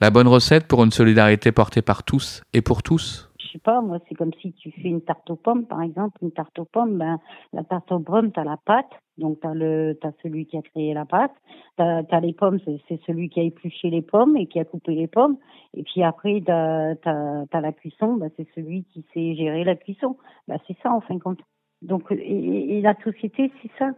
la 0.00 0.10
bonne 0.10 0.28
recette 0.28 0.66
pour 0.66 0.84
une 0.84 0.92
solidarité 0.92 1.52
portée 1.52 1.82
par 1.82 2.02
tous 2.02 2.42
et 2.52 2.60
pour 2.60 2.82
tous? 2.82 3.28
Sais 3.54 3.58
pas, 3.58 3.80
moi, 3.80 3.98
c'est 4.08 4.14
comme 4.14 4.32
si 4.40 4.52
tu 4.52 4.70
fais 4.70 4.88
une 4.88 5.00
tarte 5.00 5.28
aux 5.30 5.36
pommes, 5.36 5.66
par 5.66 5.82
exemple, 5.82 6.18
une 6.22 6.32
tarte 6.32 6.58
aux 6.58 6.64
pommes, 6.64 6.98
ben, 6.98 7.18
la 7.52 7.64
tarte 7.64 7.90
aux 7.92 8.00
pommes, 8.00 8.32
tu 8.32 8.40
as 8.40 8.44
la 8.44 8.56
pâte, 8.56 8.90
donc 9.18 9.40
tu 9.40 9.46
as, 9.46 9.54
le, 9.54 9.98
as 10.02 10.12
celui 10.22 10.46
qui 10.46 10.56
a 10.56 10.62
créé 10.62 10.92
la 10.94 11.04
pâte, 11.04 11.34
tu 11.78 11.82
as, 11.82 12.20
les 12.20 12.32
pommes, 12.32 12.58
c'est 12.88 13.00
celui 13.06 13.28
qui 13.28 13.40
a 13.40 13.44
épluché 13.44 13.90
les 13.90 14.02
pommes 14.02 14.36
et 14.36 14.46
qui 14.46 14.58
a 14.58 14.64
coupé 14.64 14.94
les 14.94 15.06
pommes, 15.06 15.36
et 15.74 15.82
puis 15.82 16.02
après, 16.02 16.42
tu 16.44 16.50
as, 16.50 17.60
la 17.60 17.72
cuisson, 17.72 18.14
ben, 18.14 18.30
c'est 18.36 18.48
celui 18.54 18.84
qui 18.84 19.04
sait 19.14 19.34
gérer 19.34 19.64
la 19.64 19.76
cuisson. 19.76 20.16
Ben, 20.48 20.58
c'est 20.66 20.76
ça, 20.82 20.92
en 20.92 21.00
fin 21.00 21.14
de 21.14 21.20
compte. 21.20 21.40
Donc, 21.82 22.04
et, 22.10 22.80
la 22.80 22.94
société, 23.02 23.52
c'est 23.62 23.70
ça. 23.78 23.90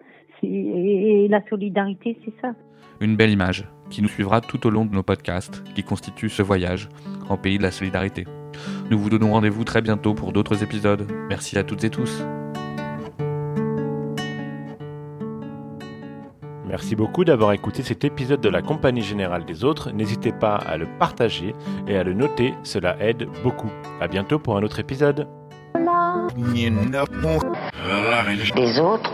Et 0.43 1.29
la 1.29 1.41
solidarité, 1.49 2.19
c'est 2.25 2.35
ça. 2.41 2.55
Une 3.01 3.17
belle 3.17 3.31
image 3.31 3.65
qui 3.91 4.03
nous 4.03 4.09
suivra 4.09 4.41
tout 4.41 4.67
au 4.67 4.71
long 4.71 4.85
de 4.85 4.95
nos 4.95 5.03
podcasts 5.03 5.63
qui 5.75 5.83
constituent 5.83 6.29
ce 6.29 6.43
voyage 6.43 6.89
en 7.29 7.37
pays 7.37 7.59
de 7.59 7.63
la 7.63 7.71
solidarité. 7.71 8.25
Nous 8.91 8.99
vous 8.99 9.11
donnons 9.11 9.33
rendez-vous 9.33 9.65
très 9.65 9.83
bientôt 9.83 10.15
pour 10.15 10.33
d'autres 10.33 10.63
épisodes. 10.63 11.07
Merci 11.29 11.59
à 11.59 11.65
toutes 11.65 11.85
et 11.85 11.91
tous. 11.91 12.23
Merci 16.69 16.97
beaucoup 16.97 17.25
d'avoir 17.25 17.53
écouté 17.53 17.83
cet 17.83 18.05
épisode 18.05 18.41
de 18.41 18.49
la 18.49 18.61
Compagnie 18.61 19.01
Générale 19.01 19.45
des 19.45 19.65
Autres. 19.65 19.93
N'hésitez 19.93 20.33
pas 20.33 20.57
à 20.57 20.77
le 20.77 20.87
partager 20.99 21.55
et 21.89 21.97
à 21.97 22.05
le 22.05 22.13
noter, 22.13 22.55
cela 22.65 22.97
aide 23.01 23.29
beaucoup. 23.43 23.71
À 24.01 24.09
bientôt 24.09 24.39
pour 24.39 24.57
un 24.59 24.63
autre 24.63 24.79
épisode. 24.79 25.27
Les 26.37 26.71
autres 28.79 29.13